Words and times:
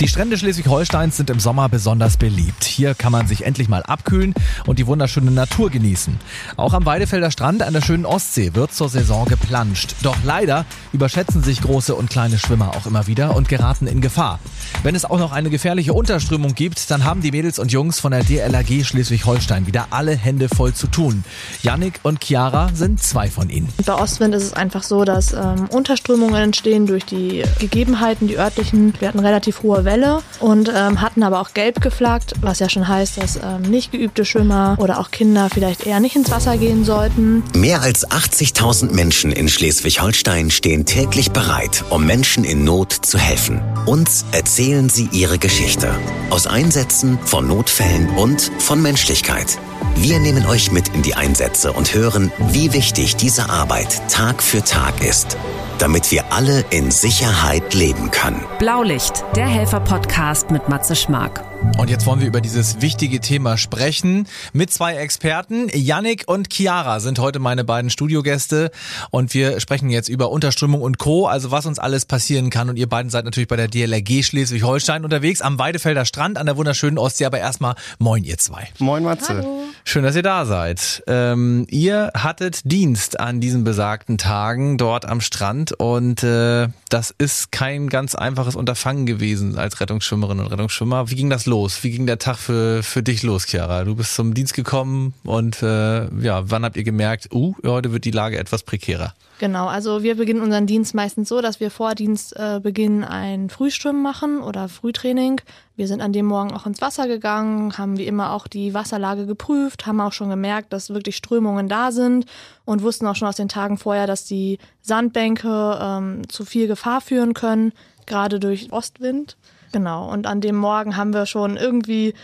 Die 0.00 0.08
Strände 0.08 0.36
Schleswig-Holsteins 0.36 1.16
sind 1.16 1.30
im 1.30 1.38
Sommer 1.38 1.68
besonders 1.68 2.16
beliebt. 2.16 2.64
Hier 2.64 2.94
kann 2.94 3.12
man 3.12 3.28
sich 3.28 3.44
endlich 3.44 3.68
mal 3.68 3.84
abkühlen 3.84 4.34
und 4.66 4.80
die 4.80 4.88
wunderschöne 4.88 5.30
Natur 5.30 5.70
genießen. 5.70 6.18
Auch 6.56 6.74
am 6.74 6.84
Weidefelder 6.84 7.30
Strand 7.30 7.62
an 7.62 7.72
der 7.72 7.80
schönen 7.80 8.04
Ostsee 8.04 8.54
wird 8.54 8.74
zur 8.74 8.88
Saison 8.88 9.24
geplanscht. 9.26 9.94
Doch 10.02 10.16
leider 10.24 10.66
überschätzen 10.92 11.44
sich 11.44 11.60
große 11.60 11.94
und 11.94 12.10
kleine 12.10 12.38
Schwimmer 12.38 12.76
auch 12.76 12.86
immer 12.86 13.06
wieder 13.06 13.36
und 13.36 13.48
geraten 13.48 13.86
in 13.86 14.00
Gefahr. 14.00 14.40
Wenn 14.82 14.96
es 14.96 15.04
auch 15.04 15.18
noch 15.20 15.30
eine 15.30 15.48
gefährliche 15.48 15.92
Unterströmung 15.92 16.56
gibt, 16.56 16.90
dann 16.90 17.04
haben 17.04 17.22
die 17.22 17.30
Mädels 17.30 17.60
und 17.60 17.70
Jungs 17.70 18.00
von 18.00 18.10
der 18.10 18.24
DLRG 18.24 18.84
Schleswig-Holstein 18.84 19.68
wieder 19.68 19.86
alle 19.90 20.16
Hände 20.16 20.48
voll 20.48 20.74
zu 20.74 20.88
tun. 20.88 21.22
Yannick 21.62 22.00
und 22.02 22.24
Chiara 22.24 22.70
sind 22.74 23.00
zwei 23.00 23.30
von 23.30 23.48
ihnen. 23.48 23.68
Bei 23.86 23.94
Ostwind 23.94 24.34
ist 24.34 24.42
es 24.42 24.52
einfach 24.54 24.82
so, 24.82 25.04
dass 25.04 25.32
ähm, 25.32 25.68
Unterströmungen 25.70 26.42
entstehen 26.42 26.86
durch 26.86 27.04
die 27.04 27.44
Gegebenheiten, 27.60 28.26
die 28.26 28.38
örtlichen. 28.38 28.92
Wir 28.98 29.06
hatten 29.06 29.20
relativ 29.20 29.62
hohe 29.62 29.83
Welle 29.84 30.22
und 30.40 30.70
ähm, 30.74 31.00
hatten 31.00 31.22
aber 31.22 31.40
auch 31.40 31.54
gelb 31.54 31.80
geflaggt, 31.80 32.34
was 32.40 32.58
ja 32.58 32.68
schon 32.68 32.86
heißt, 32.86 33.18
dass 33.18 33.36
ähm, 33.36 33.62
nicht 33.62 33.92
geübte 33.92 34.24
Schwimmer 34.24 34.76
oder 34.78 34.98
auch 35.00 35.10
Kinder 35.10 35.48
vielleicht 35.52 35.86
eher 35.86 36.00
nicht 36.00 36.16
ins 36.16 36.30
Wasser 36.30 36.56
gehen 36.56 36.84
sollten. 36.84 37.42
Mehr 37.54 37.82
als 37.82 38.08
80.000 38.08 38.92
Menschen 38.92 39.32
in 39.32 39.48
Schleswig-Holstein 39.48 40.50
stehen 40.50 40.86
täglich 40.86 41.30
bereit, 41.30 41.84
um 41.90 42.06
Menschen 42.06 42.44
in 42.44 42.64
Not 42.64 42.92
zu 42.92 43.18
helfen. 43.18 43.60
Uns 43.86 44.24
erzählen 44.32 44.88
sie 44.88 45.08
ihre 45.12 45.38
Geschichte. 45.38 45.94
Aus 46.30 46.46
Einsätzen, 46.46 47.18
von 47.24 47.46
Notfällen 47.48 48.08
und 48.16 48.50
von 48.58 48.80
Menschlichkeit. 48.82 49.58
Wir 49.96 50.18
nehmen 50.18 50.46
euch 50.46 50.72
mit 50.72 50.88
in 50.88 51.02
die 51.02 51.14
Einsätze 51.14 51.72
und 51.72 51.94
hören, 51.94 52.32
wie 52.38 52.72
wichtig 52.72 53.16
diese 53.16 53.48
Arbeit 53.48 54.02
Tag 54.10 54.42
für 54.42 54.62
Tag 54.62 55.02
ist 55.02 55.36
damit 55.78 56.10
wir 56.10 56.32
alle 56.32 56.64
in 56.70 56.90
Sicherheit 56.90 57.74
leben 57.74 58.10
können. 58.10 58.44
Blaulicht, 58.58 59.24
der 59.36 59.46
Helfer-Podcast 59.46 60.50
mit 60.50 60.68
Matze 60.68 60.96
Schmark. 60.96 61.44
Und 61.78 61.90
jetzt 61.90 62.06
wollen 62.06 62.20
wir 62.20 62.26
über 62.26 62.40
dieses 62.40 62.80
wichtige 62.80 63.20
Thema 63.20 63.58
sprechen 63.58 64.26
mit 64.52 64.72
zwei 64.72 64.94
Experten. 64.94 65.68
Yannick 65.72 66.24
und 66.26 66.52
Chiara 66.52 67.00
sind 67.00 67.18
heute 67.18 67.40
meine 67.40 67.64
beiden 67.64 67.90
Studiogäste 67.90 68.70
und 69.10 69.34
wir 69.34 69.60
sprechen 69.60 69.90
jetzt 69.90 70.08
über 70.08 70.30
Unterströmung 70.30 70.80
und 70.80 70.98
Co., 70.98 71.26
also 71.26 71.50
was 71.50 71.66
uns 71.66 71.78
alles 71.78 72.06
passieren 72.06 72.50
kann. 72.50 72.70
Und 72.70 72.76
ihr 72.76 72.88
beiden 72.88 73.10
seid 73.10 73.24
natürlich 73.24 73.48
bei 73.48 73.56
der 73.56 73.68
DLRG 73.68 74.22
Schleswig-Holstein 74.22 75.04
unterwegs 75.04 75.42
am 75.42 75.58
Weidefelder 75.58 76.04
Strand 76.04 76.38
an 76.38 76.46
der 76.46 76.56
wunderschönen 76.56 76.96
Ostsee. 76.96 77.26
Aber 77.26 77.38
erstmal 77.38 77.74
moin 77.98 78.24
ihr 78.24 78.38
zwei. 78.38 78.68
Moin 78.78 79.02
Matze. 79.02 79.36
Hallo. 79.36 79.64
Schön, 79.84 80.04
dass 80.04 80.16
ihr 80.16 80.22
da 80.22 80.46
seid. 80.46 81.02
Ähm, 81.06 81.66
ihr 81.68 82.12
hattet 82.14 82.60
Dienst 82.64 83.20
an 83.20 83.40
diesen 83.40 83.64
besagten 83.64 84.16
Tagen 84.16 84.78
dort 84.78 85.06
am 85.06 85.20
Strand 85.20 85.72
und 85.72 86.22
äh, 86.22 86.68
das 86.94 87.10
ist 87.10 87.50
kein 87.50 87.88
ganz 87.88 88.14
einfaches 88.14 88.54
Unterfangen 88.54 89.04
gewesen 89.04 89.58
als 89.58 89.80
Rettungsschwimmerin 89.80 90.38
und 90.38 90.46
Rettungsschwimmer. 90.46 91.10
Wie 91.10 91.16
ging 91.16 91.28
das 91.28 91.44
los? 91.44 91.82
Wie 91.82 91.90
ging 91.90 92.06
der 92.06 92.20
Tag 92.20 92.36
für, 92.36 92.84
für 92.84 93.02
dich 93.02 93.24
los, 93.24 93.46
Chiara? 93.48 93.82
Du 93.82 93.96
bist 93.96 94.14
zum 94.14 94.32
Dienst 94.32 94.54
gekommen 94.54 95.12
und 95.24 95.60
äh, 95.60 96.04
ja, 96.22 96.48
wann 96.48 96.64
habt 96.64 96.76
ihr 96.76 96.84
gemerkt, 96.84 97.30
uh, 97.32 97.56
heute 97.66 97.90
wird 97.90 98.04
die 98.04 98.12
Lage 98.12 98.38
etwas 98.38 98.62
prekärer? 98.62 99.12
Genau, 99.40 99.66
also 99.66 100.04
wir 100.04 100.14
beginnen 100.14 100.40
unseren 100.40 100.68
Dienst 100.68 100.94
meistens 100.94 101.28
so, 101.28 101.40
dass 101.40 101.58
wir 101.58 101.72
vor 101.72 101.96
Dienstbeginn 101.96 103.02
äh, 103.02 103.06
ein 103.06 103.50
Frühschwimmen 103.50 104.00
machen 104.00 104.40
oder 104.40 104.68
Frühtraining. 104.68 105.40
Wir 105.74 105.88
sind 105.88 106.00
an 106.00 106.12
dem 106.12 106.26
Morgen 106.26 106.52
auch 106.52 106.66
ins 106.66 106.80
Wasser 106.80 107.08
gegangen, 107.08 107.76
haben 107.76 107.98
wie 107.98 108.06
immer 108.06 108.32
auch 108.32 108.46
die 108.46 108.74
Wasserlage 108.74 109.26
geprüft, 109.26 109.86
haben 109.86 110.00
auch 110.00 110.12
schon 110.12 110.30
gemerkt, 110.30 110.72
dass 110.72 110.90
wirklich 110.90 111.16
Strömungen 111.16 111.68
da 111.68 111.90
sind 111.90 112.26
und 112.64 112.82
wussten 112.82 113.06
auch 113.06 113.16
schon 113.16 113.28
aus 113.28 113.36
den 113.36 113.48
Tagen 113.48 113.78
vorher, 113.78 114.06
dass 114.06 114.24
die 114.24 114.58
Sandbänke 114.80 115.78
ähm, 115.80 116.28
zu 116.28 116.44
viel 116.44 116.66
Gefahr 116.66 117.00
führen 117.00 117.34
können, 117.34 117.72
gerade 118.06 118.40
durch 118.40 118.72
Ostwind. 118.72 119.36
Genau, 119.72 120.10
und 120.10 120.26
an 120.26 120.40
dem 120.40 120.56
Morgen 120.56 120.96
haben 120.96 121.12
wir 121.12 121.26
schon 121.26 121.56
irgendwie 121.56 122.14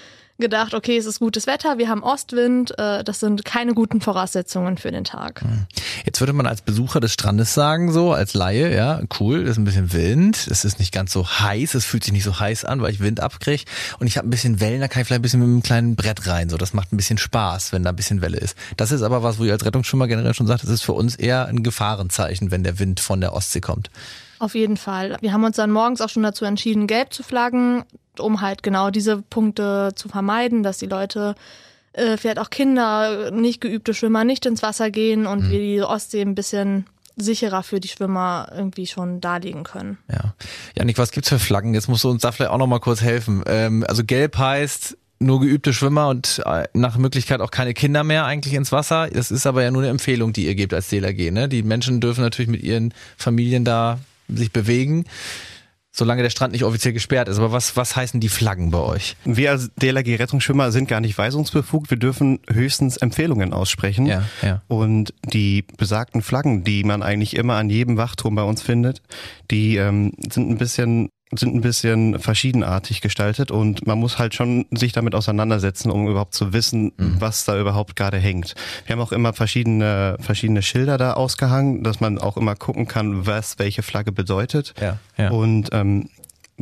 gedacht, 0.40 0.74
okay, 0.74 0.96
es 0.96 1.06
ist 1.06 1.20
gutes 1.20 1.46
Wetter, 1.46 1.78
wir 1.78 1.88
haben 1.88 2.02
Ostwind, 2.02 2.76
äh, 2.78 3.04
das 3.04 3.20
sind 3.20 3.44
keine 3.44 3.74
guten 3.74 4.00
Voraussetzungen 4.00 4.78
für 4.78 4.90
den 4.90 5.04
Tag. 5.04 5.42
Jetzt 6.04 6.20
würde 6.20 6.32
man 6.32 6.46
als 6.46 6.62
Besucher 6.62 7.00
des 7.00 7.12
Strandes 7.12 7.54
sagen, 7.54 7.92
so 7.92 8.12
als 8.12 8.34
Laie, 8.34 8.74
ja, 8.74 9.00
cool, 9.18 9.46
ist 9.46 9.58
ein 9.58 9.64
bisschen 9.64 9.92
Wind, 9.92 10.48
es 10.50 10.64
ist 10.64 10.78
nicht 10.78 10.92
ganz 10.92 11.12
so 11.12 11.28
heiß, 11.28 11.74
es 11.74 11.84
fühlt 11.84 12.04
sich 12.04 12.12
nicht 12.12 12.24
so 12.24 12.38
heiß 12.38 12.64
an, 12.64 12.80
weil 12.82 12.92
ich 12.92 13.00
Wind 13.00 13.20
abkriege 13.20 13.64
und 13.98 14.06
ich 14.06 14.16
habe 14.16 14.26
ein 14.26 14.30
bisschen 14.30 14.60
Wellen, 14.60 14.80
da 14.80 14.88
kann 14.88 15.02
ich 15.02 15.06
vielleicht 15.06 15.20
ein 15.20 15.22
bisschen 15.22 15.40
mit 15.40 15.48
einem 15.48 15.62
kleinen 15.62 15.96
Brett 15.96 16.26
rein, 16.26 16.48
so 16.48 16.56
das 16.56 16.72
macht 16.72 16.92
ein 16.92 16.96
bisschen 16.96 17.18
Spaß, 17.18 17.72
wenn 17.72 17.82
da 17.82 17.90
ein 17.90 17.96
bisschen 17.96 18.20
Welle 18.20 18.38
ist. 18.38 18.56
Das 18.76 18.92
ist 18.92 19.02
aber 19.02 19.22
was, 19.22 19.38
wo 19.38 19.44
ihr 19.44 19.52
als 19.52 19.64
Rettungsschwimmer 19.64 20.08
generell 20.08 20.34
schon 20.34 20.46
sagt, 20.46 20.62
das 20.62 20.70
ist 20.70 20.82
für 20.82 20.92
uns 20.92 21.16
eher 21.16 21.46
ein 21.46 21.62
Gefahrenzeichen, 21.62 22.50
wenn 22.50 22.64
der 22.64 22.78
Wind 22.78 23.00
von 23.00 23.20
der 23.20 23.32
Ostsee 23.32 23.60
kommt. 23.60 23.90
Auf 24.40 24.54
jeden 24.54 24.78
Fall. 24.78 25.18
Wir 25.20 25.34
haben 25.34 25.44
uns 25.44 25.56
dann 25.56 25.70
morgens 25.70 26.00
auch 26.00 26.08
schon 26.08 26.22
dazu 26.22 26.46
entschieden, 26.46 26.86
gelb 26.86 27.12
zu 27.12 27.22
flaggen, 27.22 27.84
um 28.18 28.40
halt 28.40 28.62
genau 28.62 28.90
diese 28.90 29.20
Punkte 29.20 29.92
zu 29.94 30.08
vermeiden, 30.08 30.62
dass 30.62 30.78
die 30.78 30.86
Leute, 30.86 31.34
äh, 31.92 32.16
vielleicht 32.16 32.38
auch 32.38 32.48
Kinder, 32.48 33.30
nicht 33.30 33.60
geübte 33.60 33.92
Schwimmer 33.92 34.24
nicht 34.24 34.46
ins 34.46 34.62
Wasser 34.62 34.90
gehen 34.90 35.26
und 35.26 35.44
mhm. 35.44 35.50
wir 35.50 35.58
die 35.58 35.82
Ostsee 35.82 36.22
ein 36.22 36.34
bisschen 36.34 36.86
sicherer 37.16 37.62
für 37.62 37.80
die 37.80 37.88
Schwimmer 37.88 38.50
irgendwie 38.56 38.86
schon 38.86 39.20
darlegen 39.20 39.62
können. 39.62 39.98
Ja. 40.10 40.34
Janik, 40.74 40.96
was 40.96 41.10
gibt's 41.10 41.28
für 41.28 41.38
Flaggen? 41.38 41.74
Jetzt 41.74 41.88
musst 41.88 42.04
du 42.04 42.08
uns 42.08 42.22
da 42.22 42.32
vielleicht 42.32 42.50
auch 42.50 42.56
noch 42.56 42.66
mal 42.66 42.80
kurz 42.80 43.02
helfen. 43.02 43.42
Ähm, 43.46 43.84
also 43.86 44.04
gelb 44.04 44.38
heißt 44.38 44.96
nur 45.18 45.40
geübte 45.40 45.74
Schwimmer 45.74 46.08
und 46.08 46.40
äh, 46.46 46.66
nach 46.72 46.96
Möglichkeit 46.96 47.42
auch 47.42 47.50
keine 47.50 47.74
Kinder 47.74 48.04
mehr 48.04 48.24
eigentlich 48.24 48.54
ins 48.54 48.72
Wasser. 48.72 49.10
Das 49.10 49.30
ist 49.30 49.46
aber 49.46 49.62
ja 49.62 49.70
nur 49.70 49.82
eine 49.82 49.90
Empfehlung, 49.90 50.32
die 50.32 50.46
ihr 50.46 50.54
gebt 50.54 50.72
als 50.72 50.88
DLRG. 50.88 51.30
Ne? 51.30 51.46
Die 51.46 51.62
Menschen 51.62 52.00
dürfen 52.00 52.22
natürlich 52.22 52.50
mit 52.50 52.62
ihren 52.62 52.94
Familien 53.18 53.66
da 53.66 53.98
sich 54.36 54.52
bewegen 54.52 55.04
solange 55.92 56.22
der 56.22 56.30
Strand 56.30 56.52
nicht 56.52 56.64
offiziell 56.64 56.94
gesperrt 56.94 57.28
ist. 57.28 57.38
Aber 57.38 57.52
was, 57.52 57.76
was 57.76 57.96
heißen 57.96 58.20
die 58.20 58.28
Flaggen 58.28 58.70
bei 58.70 58.78
euch? 58.78 59.16
Wir 59.24 59.50
als 59.50 59.70
DLRG 59.74 60.18
Rettungsschwimmer 60.18 60.70
sind 60.72 60.88
gar 60.88 61.00
nicht 61.00 61.18
weisungsbefugt. 61.18 61.90
Wir 61.90 61.98
dürfen 61.98 62.40
höchstens 62.48 62.96
Empfehlungen 62.96 63.52
aussprechen. 63.52 64.06
Ja, 64.06 64.24
ja. 64.42 64.62
Und 64.68 65.12
die 65.24 65.64
besagten 65.76 66.22
Flaggen, 66.22 66.64
die 66.64 66.84
man 66.84 67.02
eigentlich 67.02 67.36
immer 67.36 67.56
an 67.56 67.70
jedem 67.70 67.96
Wachturm 67.96 68.34
bei 68.34 68.42
uns 68.42 68.62
findet, 68.62 69.02
die 69.50 69.76
ähm, 69.76 70.12
sind 70.30 70.48
ein 70.48 70.58
bisschen 70.58 71.10
sind 71.32 71.54
ein 71.54 71.60
bisschen 71.60 72.18
verschiedenartig 72.18 73.00
gestaltet 73.00 73.50
und 73.50 73.86
man 73.86 73.98
muss 73.98 74.18
halt 74.18 74.34
schon 74.34 74.66
sich 74.72 74.92
damit 74.92 75.14
auseinandersetzen, 75.14 75.90
um 75.90 76.08
überhaupt 76.08 76.34
zu 76.34 76.52
wissen, 76.52 76.92
mhm. 76.96 77.16
was 77.20 77.44
da 77.44 77.58
überhaupt 77.58 77.94
gerade 77.94 78.18
hängt. 78.18 78.54
Wir 78.86 78.94
haben 78.94 79.02
auch 79.02 79.12
immer 79.12 79.32
verschiedene, 79.32 80.16
verschiedene 80.20 80.62
Schilder 80.62 80.98
da 80.98 81.12
ausgehangen, 81.12 81.84
dass 81.84 82.00
man 82.00 82.18
auch 82.18 82.36
immer 82.36 82.56
gucken 82.56 82.88
kann, 82.88 83.26
was 83.26 83.58
welche 83.58 83.82
Flagge 83.82 84.10
bedeutet. 84.10 84.74
Ja, 84.80 84.98
ja. 85.16 85.30
Und 85.30 85.68
ähm, 85.72 86.08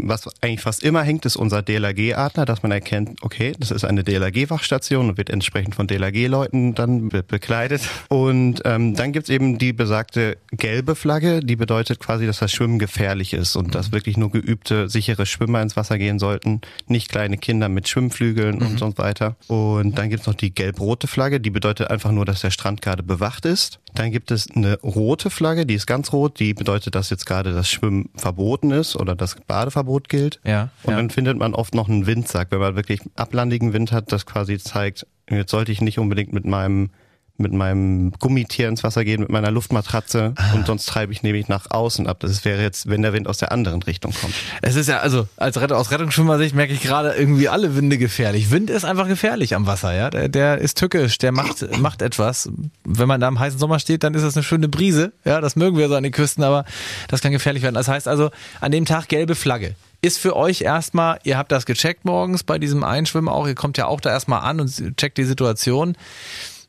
was 0.05 0.29
eigentlich 0.41 0.61
fast 0.61 0.83
immer 0.83 1.03
hängt, 1.03 1.25
ist 1.27 1.37
unser 1.37 1.63
DLRG-Adler, 1.63 2.45
dass 2.45 2.63
man 2.63 2.73
erkennt, 2.73 3.23
okay, 3.23 3.55
das 3.59 3.71
ist 3.71 3.85
eine 3.85 4.05
DLRG-Wachstation 4.05 5.11
und 5.11 5.19
wird 5.19 5.31
entsprechend 5.31 5.75
von 5.75 5.87
DLRG-Leuten 5.87 6.75
dann 6.75 7.09
be 7.09 7.23
bekleidet. 7.23 7.83
Und 8.09 8.63
ähm, 8.65 8.95
dann 8.95 9.13
gibt's 9.13 9.29
eben 9.29 9.59
die 9.59 9.73
besagte 9.73 10.39
gelbe 10.51 10.95
Flagge, 10.95 11.41
die 11.41 11.57
bedeutet 11.57 12.01
quasi, 12.01 12.27
dass 12.27 12.39
das 12.39 12.53
Schwimmen 12.53 12.79
gefährlich 12.79 13.35
ist 13.35 13.57
und 13.57 13.75
dass 13.75 13.93
wirklich 13.93 14.17
nur 14.17 14.31
geübte, 14.31 14.89
sichere 14.89 15.27
Schwimmer 15.27 15.61
ins 15.61 15.77
Wasser 15.77 15.99
gehen 15.99 16.19
sollten, 16.19 16.61
nicht 16.87 17.11
kleine 17.11 17.39
Kinder 17.39 17.69
mit 17.69 17.89
Schwimmflügeln 17.89 18.57
mhm. 18.57 18.67
und 18.67 18.79
so 18.79 18.99
weiter. 18.99 19.37
Und 19.47 19.99
dann 19.99 20.11
gibt's 20.11 20.27
noch 20.27 20.35
die 20.35 20.55
gelb-rote 20.55 21.07
Flagge, 21.07 21.41
die 21.41 21.51
bedeutet 21.51 21.91
einfach 21.91 22.13
nur, 22.13 22.25
dass 22.25 22.41
der 22.41 22.51
Strand 22.51 22.83
gerade 22.83 23.03
bewacht 23.03 23.45
ist. 23.45 23.81
Dann 23.95 24.11
gibt 24.11 24.31
es 24.31 24.51
eine 24.51 24.79
rote 24.81 25.31
Flagge, 25.31 25.67
die 25.67 25.75
ist 25.75 25.87
ganz 25.87 26.13
rot, 26.13 26.39
die 26.39 26.55
bedeutet, 26.55 26.95
dass 26.95 27.11
jetzt 27.11 27.27
gerade 27.27 27.53
das 27.53 27.71
Schwimmen 27.71 28.11
verboten 28.15 28.71
ist 28.71 28.97
oder 28.97 29.15
das 29.15 29.37
Badeverbot 29.47 29.88
gilt. 30.09 30.41
Ja. 30.45 30.71
Und 30.83 30.93
ja. 30.93 30.97
dann 30.97 31.11
findet 31.11 31.39
man 31.39 31.55
oft 31.55 31.75
noch 31.75 31.89
einen 31.89 32.07
Windsack, 32.07 32.49
wenn 32.51 32.61
man 32.61 32.77
wirklich 32.77 33.01
ablandigen 33.17 33.73
Wind 33.73 33.93
hat, 33.93 34.13
das 34.13 34.27
quasi 34.27 34.59
zeigt, 34.59 35.07
jetzt 35.31 35.51
sollte 35.51 35.73
ich 35.73 35.81
nicht 35.81 35.99
unbedingt 35.99 36.33
mit 36.33 36.45
meinem 36.45 36.91
mit 37.39 37.53
meinem 37.53 38.13
Gummitier 38.19 38.69
ins 38.69 38.83
Wasser 38.83 39.05
gehen, 39.05 39.21
mit 39.21 39.31
meiner 39.31 39.51
Luftmatratze 39.51 40.35
ah. 40.37 40.55
und 40.55 40.67
sonst 40.67 40.87
treibe 40.87 41.13
ich 41.13 41.23
nämlich 41.23 41.49
nach 41.49 41.71
außen 41.71 42.07
ab. 42.07 42.19
Das 42.21 42.45
wäre 42.45 42.63
jetzt, 42.63 42.89
wenn 42.89 43.03
der 43.03 43.13
Wind 43.13 43.29
aus 43.29 43.39
der 43.39 43.53
anderen 43.53 43.83
Richtung 43.83 44.13
kommt. 44.13 44.35
Es 44.61 44.77
ist 44.77 44.89
ja, 44.89 44.99
also 44.99 45.29
als 45.37 45.61
Rett 45.61 45.73
aus 45.73 45.91
Rettungsschwimmersicht 45.91 46.55
merke 46.55 46.73
ich 46.73 46.83
gerade 46.83 47.13
irgendwie 47.13 47.49
alle 47.49 47.77
Winde 47.77 47.97
gefährlich. 47.97 48.51
Wind 48.51 48.71
ist 48.71 48.85
einfach 48.85 49.07
gefährlich 49.07 49.55
am 49.55 49.67
Wasser, 49.67 49.95
ja. 49.95 50.11
Der, 50.11 50.29
der 50.29 50.59
ist 50.59 50.79
tückisch, 50.79 51.19
der 51.19 51.33
macht, 51.33 51.65
macht 51.79 52.03
etwas. 52.03 52.51
Wenn 52.85 53.09
man 53.09 53.21
da 53.21 53.29
im 53.29 53.39
heißen 53.39 53.59
Sommer 53.59 53.79
steht, 53.79 54.03
dann 54.03 54.15
ist 54.15 54.23
das 54.23 54.37
eine 54.37 54.43
schöne 54.43 54.69
Brise. 54.69 55.13
Ja, 55.25 55.41
das 55.41 55.55
mögen 55.57 55.79
wir 55.79 55.89
so 55.89 55.95
an 55.95 56.03
den 56.03 56.13
Küsten, 56.13 56.43
aber 56.43 56.65
das 57.09 57.21
kann 57.21 57.33
gefährlich 57.33 57.63
werden. 57.63 57.75
Das 57.75 57.89
heißt 57.89 58.09
also, 58.09 58.31
an 58.61 58.73
dem 58.73 58.85
Tag 58.85 59.09
gelbe 59.09 59.35
Flagge 59.35 59.75
ist 60.01 60.19
für 60.19 60.37
euch 60.37 60.61
erstmal, 60.63 61.19
ihr 61.25 61.37
habt 61.37 61.51
das 61.51 61.67
gecheckt 61.67 62.05
morgens 62.05 62.45
bei 62.45 62.59
diesem 62.59 62.85
Einschwimmen 62.85 63.29
auch, 63.29 63.47
ihr 63.47 63.57
kommt 63.57 63.79
ja 63.79 63.87
auch 63.87 64.01
da 64.01 64.11
erstmal 64.11 64.43
an 64.43 64.61
und 64.61 64.97
checkt 64.97 65.19
die 65.19 65.25
Situation 65.25 65.97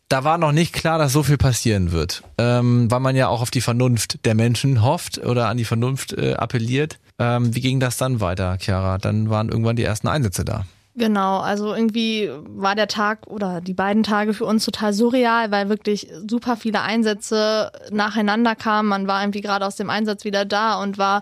da 0.09 0.23
war 0.23 0.38
noch 0.39 0.51
nicht 0.51 0.73
klar, 0.73 0.97
dass 0.97 1.13
so 1.13 1.23
viel 1.23 1.38
passieren 1.38 1.91
wird, 1.91 2.23
ähm, 2.39 2.89
weil 2.89 3.00
man 3.00 3.15
ja 3.15 3.27
auch 3.27 3.41
auf 3.41 3.51
die 3.51 3.61
Vernunft 3.61 4.25
der 4.25 4.35
Menschen 4.35 4.83
hofft 4.83 5.19
oder 5.19 5.47
an 5.47 5.57
die 5.57 5.65
Vernunft 5.65 6.13
äh, 6.13 6.33
appelliert. 6.33 7.00
Ähm, 7.19 7.56
wie 7.56 7.61
ging 7.61 7.79
das 7.79 7.97
dann 7.97 8.19
weiter, 8.19 8.57
Chiara? 8.59 8.97
Dann 8.97 9.29
waren 9.29 9.50
irgendwann 9.50 9.75
die 9.75 9.83
ersten 9.83 10.07
Einsätze 10.07 10.44
da. 10.44 10.65
Genau, 10.95 11.39
also 11.39 11.73
irgendwie 11.73 12.29
war 12.47 12.75
der 12.75 12.88
Tag 12.88 13.27
oder 13.27 13.61
die 13.61 13.75
beiden 13.75 14.03
Tage 14.03 14.33
für 14.33 14.45
uns 14.45 14.65
total 14.65 14.94
surreal, 14.94 15.51
weil 15.51 15.69
wirklich 15.69 16.12
super 16.27 16.57
viele 16.57 16.81
Einsätze 16.81 17.71
nacheinander 17.91 18.55
kamen. 18.55 18.89
Man 18.89 19.07
war 19.07 19.21
irgendwie 19.21 19.41
gerade 19.41 19.65
aus 19.65 19.75
dem 19.75 19.89
Einsatz 19.89 20.25
wieder 20.25 20.44
da 20.44 20.81
und 20.81 20.97
war 20.97 21.21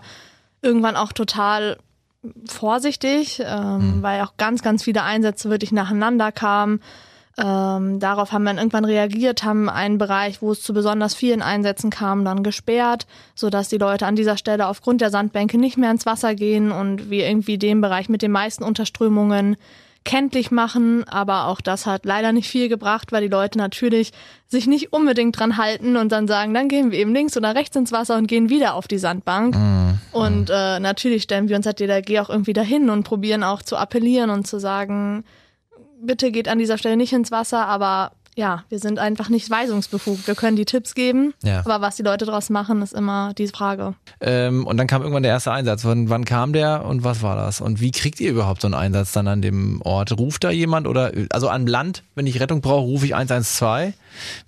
irgendwann 0.62 0.96
auch 0.96 1.12
total 1.12 1.76
vorsichtig, 2.46 3.40
ähm, 3.44 3.98
weil 4.00 4.22
auch 4.22 4.36
ganz, 4.38 4.62
ganz 4.62 4.82
viele 4.82 5.02
Einsätze 5.02 5.50
wirklich 5.50 5.70
nacheinander 5.70 6.32
kamen. 6.32 6.80
Ähm, 7.38 8.00
darauf 8.00 8.32
haben 8.32 8.42
wir 8.42 8.50
dann 8.50 8.58
irgendwann 8.58 8.84
reagiert, 8.84 9.44
haben 9.44 9.68
einen 9.68 9.96
Bereich, 9.96 10.42
wo 10.42 10.50
es 10.50 10.60
zu 10.60 10.74
besonders 10.74 11.14
vielen 11.14 11.40
Einsätzen 11.40 11.90
kam, 11.90 12.24
dann 12.24 12.42
gesperrt, 12.42 13.06
sodass 13.36 13.68
die 13.68 13.78
Leute 13.78 14.06
an 14.06 14.16
dieser 14.16 14.36
Stelle 14.36 14.66
aufgrund 14.66 15.00
der 15.00 15.10
Sandbänke 15.10 15.56
nicht 15.56 15.78
mehr 15.78 15.92
ins 15.92 16.04
Wasser 16.04 16.34
gehen 16.34 16.72
und 16.72 17.10
wir 17.10 17.28
irgendwie 17.28 17.56
den 17.56 17.80
Bereich 17.80 18.08
mit 18.08 18.22
den 18.22 18.32
meisten 18.32 18.64
Unterströmungen 18.64 19.56
kenntlich 20.04 20.50
machen, 20.50 21.04
aber 21.04 21.46
auch 21.48 21.60
das 21.60 21.84
hat 21.84 22.06
leider 22.06 22.32
nicht 22.32 22.48
viel 22.48 22.68
gebracht, 22.68 23.12
weil 23.12 23.22
die 23.22 23.28
Leute 23.28 23.58
natürlich 23.58 24.12
sich 24.46 24.66
nicht 24.66 24.92
unbedingt 24.92 25.38
dran 25.38 25.58
halten 25.58 25.96
und 25.96 26.10
dann 26.10 26.26
sagen, 26.26 26.54
dann 26.54 26.68
gehen 26.68 26.90
wir 26.90 26.98
eben 26.98 27.12
links 27.12 27.36
oder 27.36 27.54
rechts 27.54 27.76
ins 27.76 27.92
Wasser 27.92 28.16
und 28.16 28.26
gehen 28.26 28.48
wieder 28.48 28.74
auf 28.74 28.88
die 28.88 28.98
Sandbank. 28.98 29.54
Mhm. 29.54 29.98
Und 30.12 30.50
äh, 30.50 30.80
natürlich 30.80 31.24
stellen 31.24 31.48
wir 31.48 31.56
uns 31.56 31.66
als 31.66 31.76
DLRG 31.76 32.20
auch 32.20 32.30
irgendwie 32.30 32.54
dahin 32.54 32.88
und 32.88 33.04
probieren 33.04 33.44
auch 33.44 33.62
zu 33.62 33.76
appellieren 33.76 34.30
und 34.30 34.46
zu 34.46 34.58
sagen, 34.58 35.24
bitte 36.00 36.30
geht 36.32 36.48
an 36.48 36.58
dieser 36.58 36.78
Stelle 36.78 36.96
nicht 36.96 37.12
ins 37.12 37.30
Wasser, 37.30 37.66
aber 37.66 38.12
ja, 38.38 38.62
wir 38.68 38.78
sind 38.78 39.00
einfach 39.00 39.30
nicht 39.30 39.50
weisungsbefugt. 39.50 40.28
Wir 40.28 40.36
können 40.36 40.56
die 40.56 40.64
Tipps 40.64 40.94
geben, 40.94 41.34
ja. 41.42 41.58
aber 41.58 41.80
was 41.80 41.96
die 41.96 42.04
Leute 42.04 42.24
daraus 42.24 42.50
machen, 42.50 42.82
ist 42.82 42.94
immer 42.94 43.34
die 43.34 43.48
Frage. 43.48 43.94
Ähm, 44.20 44.64
und 44.64 44.76
dann 44.76 44.86
kam 44.86 45.02
irgendwann 45.02 45.24
der 45.24 45.32
erste 45.32 45.50
Einsatz. 45.50 45.84
Wann, 45.84 46.08
wann, 46.08 46.24
kam 46.24 46.52
der 46.52 46.84
und 46.84 47.02
was 47.02 47.22
war 47.22 47.34
das? 47.34 47.60
Und 47.60 47.80
wie 47.80 47.90
kriegt 47.90 48.20
ihr 48.20 48.30
überhaupt 48.30 48.60
so 48.60 48.68
einen 48.68 48.74
Einsatz 48.74 49.10
dann 49.10 49.26
an 49.26 49.42
dem 49.42 49.82
Ort? 49.82 50.16
Ruft 50.16 50.44
da 50.44 50.50
jemand 50.52 50.86
oder, 50.86 51.10
also 51.30 51.48
an 51.48 51.66
Land, 51.66 52.04
wenn 52.14 52.28
ich 52.28 52.38
Rettung 52.38 52.60
brauche, 52.60 52.86
rufe 52.86 53.06
ich 53.06 53.16
112. 53.16 53.92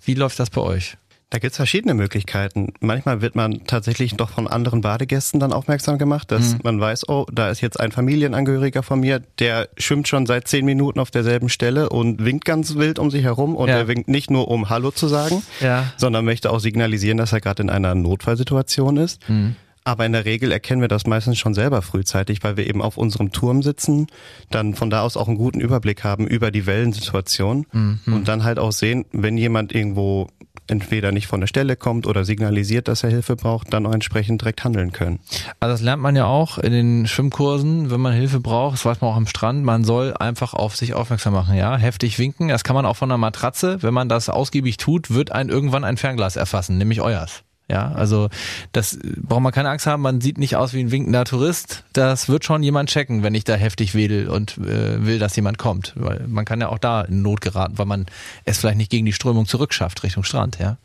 Wie 0.05 0.13
läuft 0.13 0.39
das 0.39 0.49
bei 0.49 0.61
euch? 0.61 0.95
Da 1.31 1.39
gibt's 1.39 1.55
verschiedene 1.55 1.93
Möglichkeiten. 1.93 2.73
Manchmal 2.81 3.21
wird 3.21 3.35
man 3.35 3.63
tatsächlich 3.65 4.17
doch 4.17 4.29
von 4.29 4.49
anderen 4.49 4.81
Badegästen 4.81 5.39
dann 5.39 5.53
aufmerksam 5.53 5.97
gemacht, 5.97 6.29
dass 6.29 6.55
mhm. 6.55 6.59
man 6.63 6.79
weiß, 6.81 7.07
oh, 7.07 7.25
da 7.31 7.49
ist 7.49 7.61
jetzt 7.61 7.79
ein 7.79 7.93
Familienangehöriger 7.93 8.83
von 8.83 8.99
mir, 8.99 9.21
der 9.39 9.69
schwimmt 9.77 10.09
schon 10.09 10.25
seit 10.25 10.49
zehn 10.49 10.65
Minuten 10.65 10.99
auf 10.99 11.09
derselben 11.09 11.47
Stelle 11.47 11.87
und 11.87 12.25
winkt 12.25 12.43
ganz 12.43 12.75
wild 12.75 12.99
um 12.99 13.09
sich 13.09 13.23
herum 13.23 13.55
und 13.55 13.69
ja. 13.69 13.77
er 13.77 13.87
winkt 13.87 14.09
nicht 14.09 14.29
nur, 14.29 14.49
um 14.49 14.69
Hallo 14.69 14.91
zu 14.91 15.07
sagen, 15.07 15.41
ja. 15.61 15.93
sondern 15.95 16.25
möchte 16.25 16.51
auch 16.51 16.59
signalisieren, 16.59 17.17
dass 17.17 17.31
er 17.31 17.39
gerade 17.39 17.63
in 17.63 17.69
einer 17.69 17.95
Notfallsituation 17.95 18.97
ist. 18.97 19.29
Mhm. 19.29 19.55
Aber 19.85 20.05
in 20.05 20.11
der 20.11 20.25
Regel 20.25 20.51
erkennen 20.51 20.81
wir 20.81 20.89
das 20.89 21.07
meistens 21.07 21.39
schon 21.39 21.53
selber 21.53 21.81
frühzeitig, 21.81 22.43
weil 22.43 22.57
wir 22.57 22.67
eben 22.67 22.81
auf 22.81 22.97
unserem 22.97 23.31
Turm 23.31 23.63
sitzen, 23.63 24.07
dann 24.49 24.75
von 24.75 24.89
da 24.89 25.01
aus 25.01 25.15
auch 25.15 25.29
einen 25.29 25.37
guten 25.37 25.61
Überblick 25.61 26.03
haben 26.03 26.27
über 26.27 26.51
die 26.51 26.65
Wellensituation 26.65 27.65
mhm. 27.71 27.99
und 28.05 28.27
dann 28.27 28.43
halt 28.43 28.59
auch 28.59 28.73
sehen, 28.73 29.05
wenn 29.13 29.37
jemand 29.37 29.73
irgendwo 29.73 30.27
entweder 30.71 31.11
nicht 31.11 31.27
von 31.27 31.41
der 31.41 31.47
Stelle 31.47 31.75
kommt 31.75 32.07
oder 32.07 32.25
signalisiert, 32.25 32.87
dass 32.87 33.03
er 33.03 33.09
Hilfe 33.09 33.35
braucht, 33.35 33.73
dann 33.73 33.85
auch 33.85 33.93
entsprechend 33.93 34.41
direkt 34.41 34.63
handeln 34.63 34.91
können. 34.91 35.19
Also 35.59 35.73
das 35.73 35.81
lernt 35.81 36.01
man 36.01 36.15
ja 36.15 36.25
auch 36.25 36.57
in 36.57 36.71
den 36.71 37.07
Schwimmkursen, 37.07 37.91
wenn 37.91 38.01
man 38.01 38.13
Hilfe 38.13 38.39
braucht, 38.39 38.73
das 38.73 38.85
weiß 38.85 39.01
man 39.01 39.11
auch 39.11 39.17
am 39.17 39.27
Strand, 39.27 39.63
man 39.63 39.83
soll 39.83 40.15
einfach 40.15 40.53
auf 40.53 40.75
sich 40.75 40.93
aufmerksam 40.93 41.33
machen, 41.33 41.55
ja, 41.55 41.77
heftig 41.77 42.17
winken, 42.17 42.47
das 42.47 42.63
kann 42.63 42.75
man 42.75 42.85
auch 42.85 42.95
von 42.95 43.11
einer 43.11 43.17
Matratze, 43.17 43.83
wenn 43.83 43.93
man 43.93 44.09
das 44.09 44.29
ausgiebig 44.29 44.77
tut, 44.77 45.11
wird 45.11 45.31
ein 45.31 45.49
irgendwann 45.49 45.83
ein 45.83 45.97
Fernglas 45.97 46.35
erfassen, 46.35 46.77
nämlich 46.77 47.01
euers. 47.01 47.43
Ja, 47.71 47.93
also 47.93 48.27
das 48.73 48.99
braucht 49.01 49.39
man 49.39 49.53
keine 49.53 49.69
Angst 49.69 49.87
haben, 49.87 50.01
man 50.01 50.19
sieht 50.19 50.37
nicht 50.37 50.57
aus 50.57 50.73
wie 50.73 50.81
ein 50.81 50.91
winkender 50.91 51.23
Tourist. 51.23 51.85
Das 51.93 52.27
wird 52.27 52.43
schon 52.43 52.63
jemand 52.63 52.89
checken, 52.89 53.23
wenn 53.23 53.33
ich 53.33 53.45
da 53.45 53.53
heftig 53.53 53.95
wedel 53.95 54.27
und 54.27 54.57
äh, 54.57 55.05
will, 55.05 55.19
dass 55.19 55.37
jemand 55.37 55.57
kommt. 55.57 55.93
Weil 55.95 56.27
man 56.27 56.43
kann 56.43 56.59
ja 56.59 56.67
auch 56.67 56.79
da 56.79 57.03
in 57.03 57.21
Not 57.21 57.39
geraten, 57.39 57.77
weil 57.77 57.85
man 57.85 58.07
es 58.43 58.57
vielleicht 58.57 58.75
nicht 58.75 58.91
gegen 58.91 59.05
die 59.05 59.13
Strömung 59.13 59.45
zurückschafft 59.45 60.03
Richtung 60.03 60.25
Strand, 60.25 60.59
ja. 60.59 60.75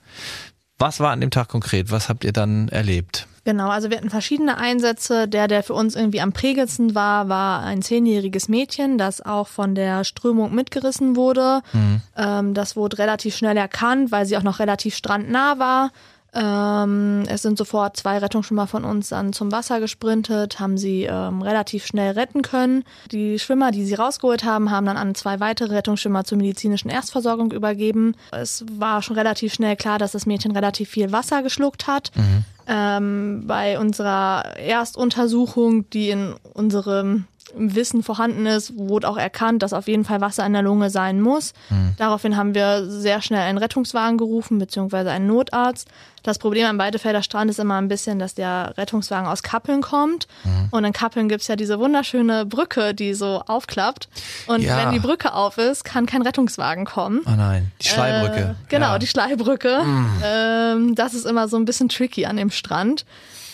Was 0.78 1.00
war 1.00 1.10
an 1.10 1.20
dem 1.20 1.30
Tag 1.30 1.48
konkret? 1.48 1.90
Was 1.90 2.08
habt 2.08 2.22
ihr 2.22 2.32
dann 2.32 2.68
erlebt? 2.68 3.26
Genau, 3.44 3.68
also 3.68 3.90
wir 3.90 3.96
hatten 3.96 4.10
verschiedene 4.10 4.58
Einsätze. 4.58 5.26
Der, 5.26 5.48
der 5.48 5.64
für 5.64 5.74
uns 5.74 5.96
irgendwie 5.96 6.20
am 6.20 6.32
prägendsten 6.32 6.94
war, 6.94 7.28
war 7.28 7.62
ein 7.62 7.82
zehnjähriges 7.82 8.48
Mädchen, 8.48 8.96
das 8.96 9.20
auch 9.20 9.48
von 9.48 9.74
der 9.74 10.04
Strömung 10.04 10.54
mitgerissen 10.54 11.16
wurde. 11.16 11.62
Mhm. 11.72 12.00
Ähm, 12.16 12.54
das 12.54 12.76
wurde 12.76 12.98
relativ 12.98 13.36
schnell 13.36 13.56
erkannt, 13.56 14.12
weil 14.12 14.26
sie 14.26 14.36
auch 14.36 14.42
noch 14.42 14.60
relativ 14.60 14.94
strandnah 14.94 15.58
war. 15.58 15.90
Ähm, 16.36 17.24
es 17.28 17.40
sind 17.42 17.56
sofort 17.56 17.96
zwei 17.96 18.18
Rettungsschwimmer 18.18 18.66
von 18.66 18.84
uns 18.84 19.08
dann 19.08 19.32
zum 19.32 19.50
Wasser 19.52 19.80
gesprintet, 19.80 20.60
haben 20.60 20.76
sie 20.76 21.04
ähm, 21.04 21.40
relativ 21.40 21.86
schnell 21.86 22.12
retten 22.12 22.42
können. 22.42 22.84
Die 23.10 23.38
Schwimmer, 23.38 23.70
die 23.70 23.84
sie 23.84 23.94
rausgeholt 23.94 24.44
haben, 24.44 24.70
haben 24.70 24.84
dann 24.84 24.98
an 24.98 25.14
zwei 25.14 25.40
weitere 25.40 25.74
Rettungsschwimmer 25.74 26.24
zur 26.24 26.36
medizinischen 26.36 26.90
Erstversorgung 26.90 27.52
übergeben. 27.52 28.14
Es 28.32 28.66
war 28.70 29.00
schon 29.00 29.16
relativ 29.16 29.54
schnell 29.54 29.76
klar, 29.76 29.98
dass 29.98 30.12
das 30.12 30.26
Mädchen 30.26 30.52
relativ 30.52 30.90
viel 30.90 31.10
Wasser 31.10 31.42
geschluckt 31.42 31.86
hat. 31.86 32.10
Mhm. 32.14 32.44
Ähm, 32.68 33.44
bei 33.46 33.78
unserer 33.78 34.56
Erstuntersuchung, 34.58 35.88
die 35.90 36.10
in 36.10 36.34
unserem 36.52 37.24
Wissen 37.54 38.02
vorhanden 38.02 38.46
ist, 38.46 38.76
wurde 38.76 39.08
auch 39.08 39.16
erkannt, 39.16 39.62
dass 39.62 39.72
auf 39.72 39.86
jeden 39.86 40.04
Fall 40.04 40.20
Wasser 40.20 40.44
in 40.44 40.52
der 40.52 40.62
Lunge 40.62 40.90
sein 40.90 41.20
muss. 41.20 41.52
Mhm. 41.70 41.94
Daraufhin 41.96 42.36
haben 42.36 42.54
wir 42.54 42.90
sehr 42.90 43.22
schnell 43.22 43.42
einen 43.42 43.58
Rettungswagen 43.58 44.18
gerufen, 44.18 44.58
beziehungsweise 44.58 45.10
einen 45.10 45.28
Notarzt. 45.28 45.88
Das 46.24 46.38
Problem 46.38 46.66
am 46.66 46.76
Beidefelder 46.76 47.22
Strand 47.22 47.50
ist 47.50 47.60
immer 47.60 47.76
ein 47.80 47.86
bisschen, 47.86 48.18
dass 48.18 48.34
der 48.34 48.74
Rettungswagen 48.76 49.28
aus 49.28 49.44
Kappeln 49.44 49.80
kommt. 49.80 50.26
Mhm. 50.42 50.68
Und 50.72 50.84
in 50.84 50.92
Kappeln 50.92 51.28
gibt's 51.28 51.46
ja 51.46 51.54
diese 51.54 51.78
wunderschöne 51.78 52.46
Brücke, 52.46 52.94
die 52.94 53.14
so 53.14 53.42
aufklappt. 53.46 54.08
Und 54.48 54.62
ja. 54.62 54.76
wenn 54.78 54.90
die 54.90 54.98
Brücke 54.98 55.32
auf 55.32 55.56
ist, 55.56 55.84
kann 55.84 56.06
kein 56.06 56.22
Rettungswagen 56.22 56.84
kommen. 56.84 57.20
Oh 57.26 57.36
nein, 57.36 57.70
die 57.80 57.88
Schleibrücke. 57.88 58.40
Äh, 58.40 58.68
genau, 58.68 58.92
ja. 58.92 58.98
die 58.98 59.06
Schleibrücke. 59.06 59.82
Mhm. 59.84 60.22
Ähm, 60.24 60.94
das 60.96 61.14
ist 61.14 61.26
immer 61.26 61.46
so 61.46 61.56
ein 61.56 61.64
bisschen 61.64 61.88
tricky 61.88 62.26
an 62.26 62.36
dem 62.36 62.50
Strand. 62.50 63.04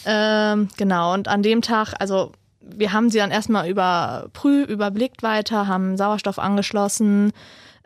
Ähm, 0.05 0.69
genau, 0.79 1.13
und 1.13 1.29
an 1.29 1.43
dem 1.43 1.63
Tag, 1.63 1.95
also 1.99 2.33
wir 2.65 2.93
haben 2.93 3.11
sie 3.11 3.19
dann 3.19 3.31
erstmal 3.31 3.69
überprüft, 3.69 4.71
überblickt 4.71 5.23
weiter, 5.23 5.67
haben 5.67 5.97
Sauerstoff 5.97 6.39
angeschlossen, 6.39 7.33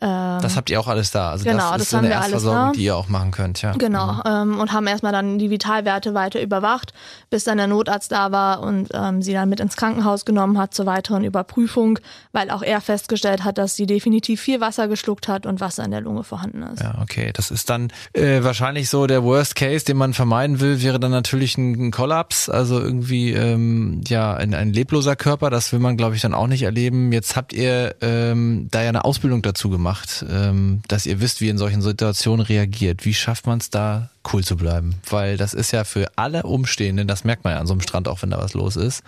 ähm, 0.01 0.43
das 0.43 0.57
habt 0.57 0.69
ihr 0.69 0.79
auch 0.79 0.89
alles 0.89 1.11
da. 1.11 1.31
Also 1.31 1.45
genau, 1.45 1.73
das 1.73 1.83
ist 1.83 1.93
das 1.93 1.99
eine 1.99 2.11
Erstversorgung, 2.11 2.73
die 2.75 2.85
ihr 2.85 2.97
auch 2.97 3.09
machen 3.09 3.31
könnt, 3.31 3.63
ja. 3.63 3.73
Genau. 3.73 4.13
Mhm. 4.13 4.23
Ähm, 4.27 4.61
und 4.61 4.73
haben 4.73 4.87
erstmal 4.87 5.13
dann 5.13 5.39
die 5.39 5.51
Vitalwerte 5.51 6.13
weiter 6.13 6.41
überwacht, 6.43 6.93
bis 7.31 7.45
dann 7.45 7.57
der 7.57 7.67
Notarzt 7.67 8.13
da 8.13 8.31
war 8.31 8.61
und 8.61 8.89
ähm, 8.93 9.23
sie 9.23 9.33
dann 9.33 9.49
mit 9.49 9.61
ins 9.61 9.77
Krankenhaus 9.77 10.27
genommen 10.27 10.59
hat 10.59 10.75
zur 10.75 10.85
weiteren 10.85 11.25
Überprüfung, 11.25 11.99
weil 12.33 12.51
auch 12.51 12.63
er 12.63 12.83
festgestellt 12.83 13.43
hat, 13.45 13.57
dass 13.57 13.75
sie 13.77 13.87
definitiv 13.87 14.41
viel 14.41 14.61
Wasser 14.61 14.87
geschluckt 14.87 15.29
hat 15.29 15.47
und 15.47 15.61
Wasser 15.61 15.85
in 15.85 15.91
der 15.91 16.03
Lunge 16.03 16.25
vorhanden 16.25 16.63
ist. 16.63 16.83
Ja, 16.83 16.99
okay. 17.01 17.31
Das 17.33 17.51
ist 17.51 17.71
dann 17.71 17.91
äh, 18.13 18.43
wahrscheinlich 18.43 18.91
so 18.91 19.07
der 19.07 19.25
Worst 19.25 19.55
Case, 19.55 19.85
den 19.85 19.97
man 19.97 20.13
vermeiden 20.13 20.61
will, 20.61 20.83
wäre 20.83 21.01
dann 21.01 21.11
natürlich 21.11 21.57
ein, 21.57 21.87
ein 21.87 21.91
Kollaps, 21.91 22.51
also 22.51 22.81
irgendwie 22.81 23.33
ähm, 23.33 24.03
ja 24.07 24.35
ein, 24.35 24.53
ein 24.53 24.75
lebloser 24.75 25.17
Körper. 25.17 25.49
Das 25.49 25.73
will 25.73 25.79
man, 25.79 25.97
glaube 25.97 26.17
ich, 26.17 26.21
dann 26.21 26.35
auch 26.35 26.49
nicht 26.49 26.63
erleben. 26.65 27.13
Jetzt 27.13 27.35
habt 27.35 27.55
ihr 27.55 27.97
ähm, 28.03 28.69
da 28.71 28.83
ja 28.83 28.91
eine 28.91 29.07
Ausbildung 29.07 29.41
dazu 29.41 29.71
gemacht 29.71 29.86
gemacht, 29.87 30.25
ähm, 30.29 30.83
dass 30.89 31.07
ihr 31.07 31.21
wisst, 31.21 31.41
wie 31.41 31.49
in 31.49 31.59
solchen 31.59 31.81
Situationen 31.81 32.45
reagiert. 32.45 33.05
Wie 33.05 33.15
schafft 33.15 33.47
man 33.47 33.59
es 33.59 33.71
da, 33.71 34.11
cool 34.33 34.43
zu 34.43 34.57
bleiben? 34.57 34.97
Weil 35.09 35.37
das 35.37 35.55
ist 35.55 35.71
ja 35.71 35.85
für 35.85 36.11
alle 36.17 36.43
Umstehenden, 36.43 37.07
das 37.07 37.23
merkt 37.23 37.45
man 37.45 37.53
ja 37.53 37.61
an 37.61 37.69
so 37.69 37.73
einem 37.75 37.83
Strand 37.83 38.09
auch, 38.09 38.21
wenn 38.23 38.31
da 38.31 38.39
was 38.39 38.55
los 38.55 38.75
ist, 38.75 39.05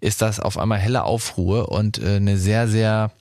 ist 0.00 0.22
das 0.22 0.40
auf 0.40 0.58
einmal 0.58 0.78
helle 0.78 1.04
Aufruhe 1.04 1.68
und 1.68 1.98
äh, 1.98 2.16
eine 2.16 2.38
sehr, 2.38 2.66
sehr, 2.66 3.12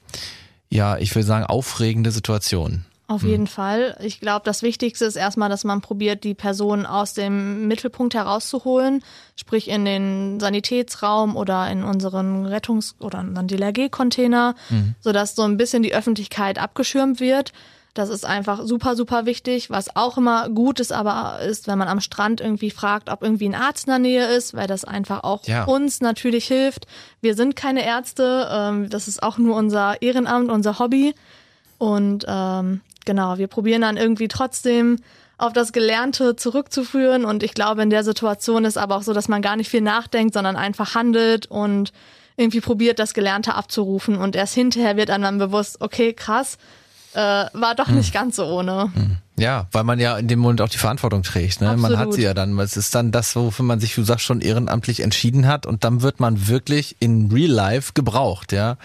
ja, 0.69 0.97
ich 0.97 1.13
will 1.15 1.21
sagen, 1.21 1.45
aufregende 1.45 2.11
Situation. 2.11 2.85
Auf 3.07 3.21
hm. 3.21 3.29
jeden 3.29 3.47
Fall. 3.47 3.97
Ich 4.01 4.19
glaube, 4.19 4.41
das 4.45 4.63
Wichtigste 4.63 5.05
ist 5.05 5.15
erstmal, 5.15 5.49
dass 5.49 5.63
man 5.63 5.81
probiert, 5.81 6.23
die 6.23 6.33
Person 6.33 6.85
aus 6.85 7.13
dem 7.13 7.67
Mittelpunkt 7.67 8.15
herauszuholen, 8.15 9.03
sprich 9.35 9.67
in 9.67 9.85
den 9.85 10.39
Sanitätsraum 10.39 11.35
oder 11.35 11.69
in 11.69 11.83
unseren 11.83 12.47
Rettungs- 12.47 12.95
oder 12.99 13.19
unseren 13.19 13.47
DLRG-Container, 13.47 14.55
mhm. 14.69 14.95
sodass 15.01 15.35
so 15.35 15.43
ein 15.43 15.57
bisschen 15.57 15.83
die 15.83 15.93
Öffentlichkeit 15.93 16.57
abgeschirmt 16.57 17.19
wird. 17.19 17.53
Das 17.93 18.09
ist 18.09 18.25
einfach 18.25 18.61
super, 18.63 18.95
super 18.97 19.25
wichtig. 19.25 19.69
Was 19.69 19.95
auch 19.95 20.17
immer 20.17 20.49
gut 20.49 20.81
ist, 20.81 20.91
aber 20.91 21.39
ist, 21.39 21.67
wenn 21.67 21.77
man 21.77 21.87
am 21.87 22.01
Strand 22.01 22.41
irgendwie 22.41 22.69
fragt, 22.69 23.09
ob 23.09 23.23
irgendwie 23.23 23.47
ein 23.47 23.55
Arzt 23.55 23.87
in 23.87 23.91
der 23.91 23.99
Nähe 23.99 24.27
ist, 24.27 24.53
weil 24.53 24.67
das 24.67 24.83
einfach 24.83 25.23
auch 25.23 25.45
ja. 25.45 25.63
uns 25.63 26.01
natürlich 26.01 26.45
hilft. 26.45 26.87
Wir 27.21 27.35
sind 27.35 27.55
keine 27.55 27.85
Ärzte. 27.85 28.49
Ähm, 28.51 28.89
das 28.89 29.07
ist 29.07 29.23
auch 29.23 29.37
nur 29.37 29.55
unser 29.55 30.01
Ehrenamt, 30.01 30.51
unser 30.51 30.77
Hobby. 30.77 31.15
Und 31.77 32.25
ähm, 32.27 32.81
genau, 33.05 33.37
wir 33.37 33.47
probieren 33.47 33.81
dann 33.81 33.97
irgendwie 33.97 34.27
trotzdem 34.27 34.97
auf 35.37 35.53
das 35.53 35.73
Gelernte 35.73 36.35
zurückzuführen. 36.35 37.25
Und 37.25 37.43
ich 37.43 37.53
glaube, 37.53 37.81
in 37.83 37.89
der 37.89 38.03
Situation 38.03 38.65
ist 38.65 38.77
aber 38.77 38.97
auch 38.97 39.03
so, 39.03 39.13
dass 39.13 39.27
man 39.27 39.41
gar 39.41 39.55
nicht 39.55 39.69
viel 39.69 39.81
nachdenkt, 39.81 40.33
sondern 40.33 40.55
einfach 40.55 40.95
handelt 40.95 41.45
und 41.47 41.91
irgendwie 42.37 42.61
probiert, 42.61 42.99
das 42.99 43.13
Gelernte 43.13 43.55
abzurufen. 43.55 44.17
Und 44.17 44.35
erst 44.35 44.53
hinterher 44.53 44.97
wird 44.97 45.09
einem 45.09 45.23
dann 45.23 45.37
bewusst, 45.37 45.81
okay, 45.81 46.13
krass, 46.13 46.57
äh, 47.13 47.45
war 47.53 47.75
doch 47.75 47.87
hm. 47.87 47.95
nicht 47.95 48.13
ganz 48.13 48.35
so 48.35 48.45
ohne. 48.45 48.91
Hm. 48.93 49.17
Ja, 49.37 49.67
weil 49.73 49.83
man 49.83 49.99
ja 49.99 50.17
in 50.17 50.29
dem 50.29 50.39
Moment 50.39 50.61
auch 50.61 50.69
die 50.69 50.77
Verantwortung 50.77 51.23
trägt. 51.23 51.59
Ne? 51.59 51.75
Man 51.75 51.97
hat 51.97 52.13
sie 52.13 52.21
ja 52.21 52.33
dann. 52.33 52.57
Es 52.59 52.77
ist 52.77 52.95
dann 52.95 53.11
das, 53.11 53.35
wofür 53.35 53.65
man 53.65 53.81
sich, 53.81 53.93
du 53.95 54.03
sagst, 54.03 54.25
schon 54.25 54.39
ehrenamtlich 54.39 55.01
entschieden 55.01 55.45
hat 55.45 55.65
und 55.65 55.83
dann 55.83 56.01
wird 56.01 56.21
man 56.21 56.47
wirklich 56.47 56.95
in 56.99 57.29
Real 57.31 57.51
Life 57.51 57.91
gebraucht. 57.93 58.53
Ja, 58.53 58.77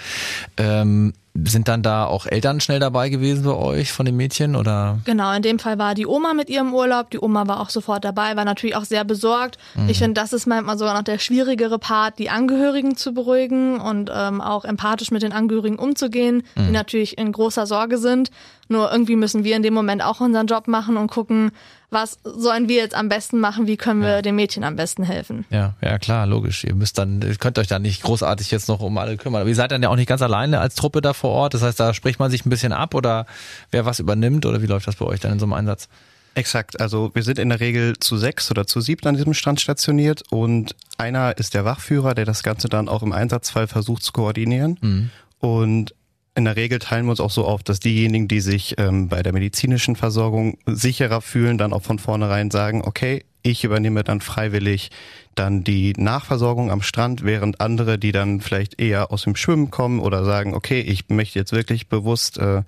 ähm, 0.57 1.13
sind 1.45 1.69
dann 1.69 1.83
da 1.83 2.07
auch 2.07 2.27
Eltern 2.27 2.61
schnell 2.61 2.81
dabei 2.81 3.09
gewesen 3.09 3.45
bei 3.45 3.55
euch 3.55 3.93
von 3.93 4.05
den 4.05 4.17
Mädchen 4.17 4.57
oder? 4.57 4.99
Genau, 5.05 5.33
in 5.33 5.43
dem 5.43 5.59
Fall 5.59 5.79
war 5.79 5.95
die 5.95 6.07
Oma 6.07 6.35
mit 6.35 6.51
ihrem 6.51 6.75
Urlaub. 6.75 7.11
Die 7.11 7.21
Oma 7.21 7.47
war 7.47 7.61
auch 7.61 7.71
sofort 7.71 8.05
dabei, 8.05 8.37
war 8.37 8.45
natürlich 8.45 8.75
auch 8.75 8.85
sehr 8.85 9.05
besorgt. 9.05 9.57
Mhm. 9.75 9.89
Ich 9.89 9.99
finde, 9.99 10.21
das 10.21 10.33
ist 10.33 10.47
manchmal 10.47 10.77
sogar 10.77 10.95
noch 10.95 11.05
der 11.05 11.19
schwierigere 11.19 11.79
Part, 11.79 12.19
die 12.19 12.31
Angehörigen 12.31 12.97
zu 12.97 13.15
beruhigen 13.15 13.81
und 13.81 14.11
ähm, 14.13 14.41
auch 14.41 14.65
empathisch 14.65 15.11
mit 15.11 15.23
den 15.23 15.33
Angehörigen 15.33 15.79
umzugehen, 15.79 16.43
mhm. 16.57 16.67
die 16.67 16.73
natürlich 16.73 17.17
in 17.17 17.31
großer 17.31 17.67
Sorge 17.67 17.99
sind. 17.99 18.31
Nur 18.71 18.93
irgendwie 18.93 19.17
müssen 19.17 19.43
wir 19.43 19.57
in 19.57 19.65
dem 19.65 19.75
Moment 19.75 20.01
auch 20.01 20.21
unseren 20.21 20.47
Job 20.47 20.69
machen 20.69 20.97
und 20.97 21.11
gucken, 21.11 21.51
was 21.91 22.21
sollen 22.23 22.69
wir 22.69 22.77
jetzt 22.77 22.95
am 22.95 23.09
besten 23.09 23.41
machen, 23.41 23.67
wie 23.67 23.77
können 23.77 24.01
wir 24.01 24.09
ja. 24.09 24.23
den 24.23 24.37
Mädchen 24.37 24.63
am 24.63 24.77
besten 24.77 25.03
helfen. 25.03 25.45
Ja, 25.51 25.75
ja 25.83 25.99
klar, 25.99 26.25
logisch. 26.25 26.63
Ihr 26.63 26.77
müsst 26.77 26.97
dann, 26.97 27.21
ihr 27.21 27.35
könnt 27.35 27.59
euch 27.59 27.67
da 27.67 27.81
nicht 27.81 28.05
großartig 28.05 28.53
jetzt 28.53 28.69
noch 28.69 28.79
um 28.79 28.97
alle 28.97 29.17
kümmern. 29.17 29.41
Aber 29.41 29.51
ihr 29.51 29.57
seid 29.57 29.73
dann 29.73 29.83
ja 29.83 29.89
auch 29.89 29.97
nicht 29.97 30.09
ganz 30.09 30.23
alleine 30.23 30.61
als 30.61 30.77
Truppe 30.77 31.01
da 31.01 31.15
vor 31.15 31.31
Ort. 31.31 31.55
Das 31.55 31.63
heißt, 31.63 31.81
da 31.81 31.93
spricht 31.93 32.21
man 32.21 32.31
sich 32.31 32.47
ein 32.47 32.51
bisschen 32.51 32.73
ab 32.73 32.95
oder 32.95 33.27
wer 33.73 33.87
was 33.87 33.99
übernimmt 33.99 34.47
oder 34.47 34.63
wie 34.63 34.67
läuft 34.67 34.87
das 34.87 34.95
bei 34.95 35.05
euch 35.05 35.19
dann 35.19 35.33
in 35.33 35.41
so 35.41 35.47
einem 35.47 35.55
Einsatz? 35.55 35.89
Exakt, 36.37 36.81
also 36.81 37.11
wir 37.13 37.25
sind 37.25 37.41
in 37.41 37.49
der 37.49 37.59
Regel 37.59 37.99
zu 37.99 38.17
sechs 38.17 38.53
oder 38.53 38.65
zu 38.65 38.81
sieben 38.81 39.05
an 39.09 39.17
diesem 39.17 39.35
Strand 39.35 39.61
stationiert 39.61 40.23
und 40.31 40.77
einer 40.97 41.37
ist 41.39 41.55
der 41.55 41.65
Wachführer, 41.65 42.15
der 42.15 42.25
das 42.25 42.45
Ganze 42.45 42.69
dann 42.69 42.89
auch 42.89 43.03
im 43.03 43.13
Einsatzfall 43.13 43.67
versucht 43.67 44.05
zu 44.05 44.13
koordinieren. 44.13 44.79
Mhm. 44.81 45.11
Und 45.41 45.93
in 46.35 46.45
der 46.45 46.57
Regel 46.57 46.79
teilen 46.79 47.07
wir 47.07 47.11
uns 47.11 47.21
auch 47.21 47.31
so 47.31 47.45
auf, 47.45 47.63
dass 47.63 47.81
diejenigen, 47.81 48.29
die 48.29 48.41
sich 48.41 48.77
ähm, 48.79 49.09
bei 49.09 49.23
der 49.23 49.33
medizinischen 49.33 49.97
Versorgung 49.97 50.59
sicherer 50.67 51.21
fühlen, 51.21 51.59
dann 51.59 51.73
auch 51.73 51.83
von 51.83 51.99
vornherein 51.99 52.51
sagen, 52.51 52.83
okay, 52.85 53.25
ich 53.43 53.65
übernehme 53.65 54.05
dann 54.05 54.21
freiwillig 54.21 54.91
dann 55.35 55.65
die 55.65 55.95
Nachversorgung 55.97 56.71
am 56.71 56.83
Strand, 56.83 57.25
während 57.25 57.61
andere, 57.61 57.99
die 57.99 58.13
dann 58.13 58.41
vielleicht 58.41 58.81
eher 58.81 59.11
aus 59.11 59.23
dem 59.23 59.37
Schwimmen 59.37 59.71
kommen 59.71 60.01
oder 60.01 60.25
sagen, 60.25 60.55
okay, 60.55 60.81
ich 60.81 61.09
möchte 61.09 61.39
jetzt 61.39 61.53
wirklich 61.53 61.89
bewusst 61.89 62.39
äh, 62.39 62.63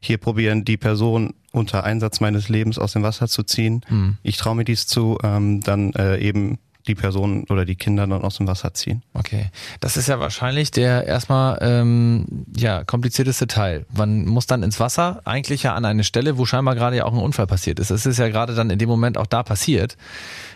hier 0.00 0.18
probieren, 0.18 0.64
die 0.64 0.76
Person 0.76 1.34
unter 1.52 1.84
Einsatz 1.84 2.20
meines 2.20 2.48
Lebens 2.48 2.78
aus 2.78 2.92
dem 2.92 3.02
Wasser 3.02 3.28
zu 3.28 3.44
ziehen. 3.44 3.82
Mhm. 3.88 4.18
Ich 4.22 4.36
traue 4.36 4.56
mir 4.56 4.64
dies 4.64 4.86
zu, 4.86 5.18
ähm, 5.22 5.60
dann 5.60 5.92
äh, 5.92 6.18
eben 6.18 6.58
die 6.86 6.94
Personen 6.94 7.44
oder 7.48 7.64
die 7.64 7.76
Kinder 7.76 8.06
dann 8.06 8.22
aus 8.22 8.36
dem 8.36 8.46
Wasser 8.46 8.74
ziehen. 8.74 9.02
Okay, 9.14 9.50
das 9.80 9.96
ist 9.96 10.08
ja 10.08 10.20
wahrscheinlich 10.20 10.70
der 10.70 11.06
erstmal 11.06 11.58
ähm, 11.60 12.46
ja 12.56 12.84
komplizierteste 12.84 13.46
Teil. 13.46 13.86
Man 13.96 14.26
muss 14.26 14.46
dann 14.46 14.62
ins 14.62 14.80
Wasser, 14.80 15.20
eigentlich 15.24 15.62
ja 15.64 15.74
an 15.74 15.84
eine 15.84 16.04
Stelle, 16.04 16.38
wo 16.38 16.46
scheinbar 16.46 16.74
gerade 16.74 16.96
ja 16.96 17.04
auch 17.04 17.12
ein 17.12 17.18
Unfall 17.18 17.46
passiert 17.46 17.78
ist. 17.80 17.90
Es 17.90 18.06
ist 18.06 18.18
ja 18.18 18.28
gerade 18.28 18.54
dann 18.54 18.70
in 18.70 18.78
dem 18.78 18.88
Moment 18.88 19.18
auch 19.18 19.26
da 19.26 19.42
passiert. 19.42 19.96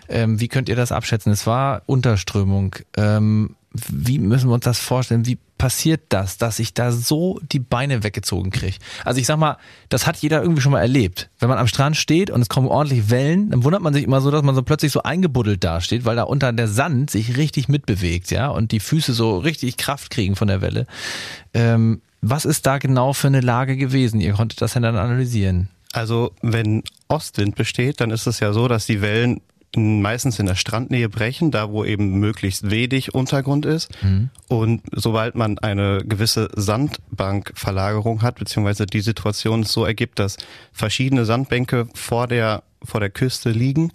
Ähm, 0.08 0.40
wie 0.40 0.48
könnt 0.48 0.68
ihr 0.68 0.76
das 0.76 0.92
abschätzen? 0.92 1.32
Es 1.32 1.46
war 1.46 1.82
Unterströmung. 1.86 2.76
Ähm, 2.96 3.56
wie 3.72 4.18
müssen 4.18 4.48
wir 4.48 4.54
uns 4.54 4.64
das 4.64 4.80
vorstellen? 4.80 5.26
Wie 5.26 5.38
passiert 5.56 6.00
das, 6.08 6.38
dass 6.38 6.58
ich 6.58 6.74
da 6.74 6.90
so 6.90 7.38
die 7.52 7.60
Beine 7.60 8.02
weggezogen 8.02 8.50
kriege? 8.50 8.76
Also 9.04 9.20
ich 9.20 9.26
sag 9.26 9.38
mal, 9.38 9.58
das 9.88 10.06
hat 10.06 10.16
jeder 10.16 10.42
irgendwie 10.42 10.60
schon 10.60 10.72
mal 10.72 10.80
erlebt. 10.80 11.30
Wenn 11.38 11.48
man 11.48 11.58
am 11.58 11.68
Strand 11.68 11.96
steht 11.96 12.30
und 12.30 12.40
es 12.42 12.48
kommen 12.48 12.66
ordentlich 12.66 13.10
Wellen, 13.10 13.50
dann 13.50 13.62
wundert 13.62 13.82
man 13.82 13.94
sich 13.94 14.04
immer 14.04 14.20
so, 14.20 14.30
dass 14.30 14.42
man 14.42 14.54
so 14.54 14.62
plötzlich 14.62 14.90
so 14.90 15.02
eingebuddelt 15.02 15.62
dasteht, 15.62 16.04
weil 16.04 16.16
da 16.16 16.24
unter 16.24 16.52
der 16.52 16.66
Sand 16.66 17.10
sich 17.10 17.36
richtig 17.36 17.68
mitbewegt, 17.68 18.30
ja, 18.30 18.48
und 18.48 18.72
die 18.72 18.80
Füße 18.80 19.12
so 19.12 19.38
richtig 19.38 19.76
Kraft 19.76 20.10
kriegen 20.10 20.34
von 20.34 20.48
der 20.48 20.60
Welle. 20.62 20.86
Ähm, 21.54 22.00
was 22.22 22.44
ist 22.44 22.66
da 22.66 22.78
genau 22.78 23.12
für 23.12 23.28
eine 23.28 23.40
Lage 23.40 23.76
gewesen? 23.76 24.20
Ihr 24.20 24.32
konntet 24.32 24.60
das 24.60 24.74
ja 24.74 24.80
dann 24.80 24.96
analysieren. 24.96 25.68
Also 25.92 26.32
wenn 26.42 26.82
Ostwind 27.08 27.56
besteht, 27.56 28.00
dann 28.00 28.10
ist 28.10 28.26
es 28.26 28.40
ja 28.40 28.52
so, 28.52 28.68
dass 28.68 28.86
die 28.86 29.00
Wellen 29.00 29.40
meistens 29.76 30.38
in 30.38 30.46
der 30.46 30.56
Strandnähe 30.56 31.08
brechen, 31.08 31.50
da 31.50 31.70
wo 31.70 31.84
eben 31.84 32.18
möglichst 32.18 32.70
wenig 32.70 33.14
Untergrund 33.14 33.66
ist. 33.66 33.90
Mhm. 34.02 34.30
Und 34.48 34.82
sobald 34.92 35.36
man 35.36 35.58
eine 35.58 36.02
gewisse 36.04 36.48
Sandbankverlagerung 36.54 38.22
hat, 38.22 38.36
beziehungsweise 38.38 38.86
die 38.86 39.00
Situation 39.00 39.62
so 39.62 39.84
ergibt, 39.84 40.18
dass 40.18 40.38
verschiedene 40.72 41.24
Sandbänke 41.24 41.88
vor 41.94 42.26
der, 42.26 42.64
vor 42.82 43.00
der 43.00 43.10
Küste 43.10 43.50
liegen, 43.50 43.92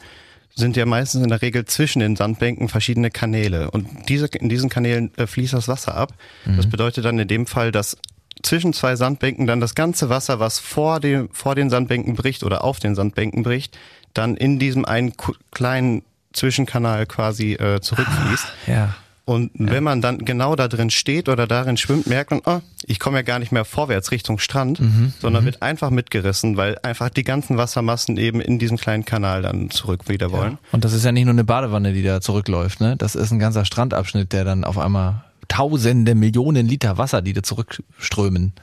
sind 0.56 0.78
ja 0.78 0.86
meistens 0.86 1.24
in 1.24 1.30
der 1.30 1.42
Regel 1.42 1.66
zwischen 1.66 2.00
den 2.00 2.16
Sandbänken 2.16 2.70
verschiedene 2.70 3.12
Kanäle. 3.12 3.70
Und 3.72 3.88
diese, 4.08 4.28
in 4.28 4.48
diesen 4.48 4.70
Kanälen 4.70 5.12
äh, 5.18 5.28
fließt 5.28 5.54
das 5.54 5.68
Wasser 5.68 5.96
ab. 5.96 6.14
Mhm. 6.46 6.56
Das 6.56 6.68
bedeutet 6.68 7.04
dann 7.04 7.20
in 7.20 7.28
dem 7.28 7.46
Fall, 7.46 7.74
dass 7.74 7.98
zwischen 8.42 8.72
zwei 8.74 8.96
Sandbänken 8.96 9.48
dann 9.48 9.60
das 9.60 9.76
ganze 9.76 10.10
Wasser, 10.10 10.40
was 10.40 10.60
vor, 10.60 11.00
dem, 11.02 11.30
vor 11.34 11.56
den 11.56 11.70
Sandbänken 11.70 12.16
bricht 12.16 12.44
oder 12.44 12.64
auf 12.64 12.80
den 12.80 12.96
Sandbänken 12.96 13.44
bricht, 13.44 13.78
dann 14.16 14.36
in 14.36 14.58
diesem 14.58 14.86
einen 14.86 15.14
kleinen 15.52 16.04
Zwischenkanal 16.34 17.06
quasi 17.06 17.54
äh, 17.54 17.80
zurückfließt. 17.82 18.46
Ah, 18.68 18.72
ja. 18.72 18.96
Und 19.26 19.52
ja. 19.56 19.72
wenn 19.72 19.84
man 19.84 20.02
dann 20.02 20.20
genau 20.20 20.56
da 20.56 20.68
drin 20.68 20.92
steht 20.92 21.30
oder 21.30 21.48
darin 21.48 21.78
schwimmt, 21.78 22.06
merkt 22.06 22.30
man, 22.30 22.42
oh, 22.46 22.60
ich 22.86 23.00
komme 23.00 23.18
ja 23.18 23.22
gar 23.24 23.40
nicht 23.40 23.52
mehr 23.52 23.66
vorwärts 23.66 24.12
Richtung 24.12 24.38
Strand, 24.38 24.80
mhm, 24.80 25.14
sondern 25.20 25.42
mhm. 25.42 25.46
wird 25.48 25.62
einfach 25.64 25.90
mitgerissen, 25.90 26.58
weil 26.58 26.78
einfach 26.84 27.10
die 27.10 27.24
ganzen 27.24 27.58
Wassermassen 27.58 28.18
eben 28.18 28.40
in 28.40 28.60
diesem 28.60 28.78
kleinen 28.78 29.04
Kanal 29.04 29.42
dann 29.42 29.72
zurück 29.72 30.08
wieder 30.08 30.32
wollen. 30.32 30.54
Ja. 30.54 30.60
Und 30.74 30.86
das 30.86 30.94
ist 30.94 31.04
ja 31.04 31.12
nicht 31.12 31.26
nur 31.26 31.34
eine 31.34 31.44
Badewanne, 31.44 31.94
die 31.94 32.04
da 32.04 32.22
zurückläuft, 32.22 32.82
ne? 32.82 32.96
Das 32.98 33.16
ist 33.16 33.32
ein 33.32 33.40
ganzer 33.40 33.66
Strandabschnitt, 33.66 34.32
der 34.32 34.44
dann 34.44 34.64
auf 34.64 34.78
einmal 34.78 35.24
tausende 35.48 36.16
Millionen 36.16 36.68
Liter 36.68 36.98
Wasser, 36.98 37.22
die 37.22 37.34
da 37.34 37.44
zurückströmen. 37.44 38.54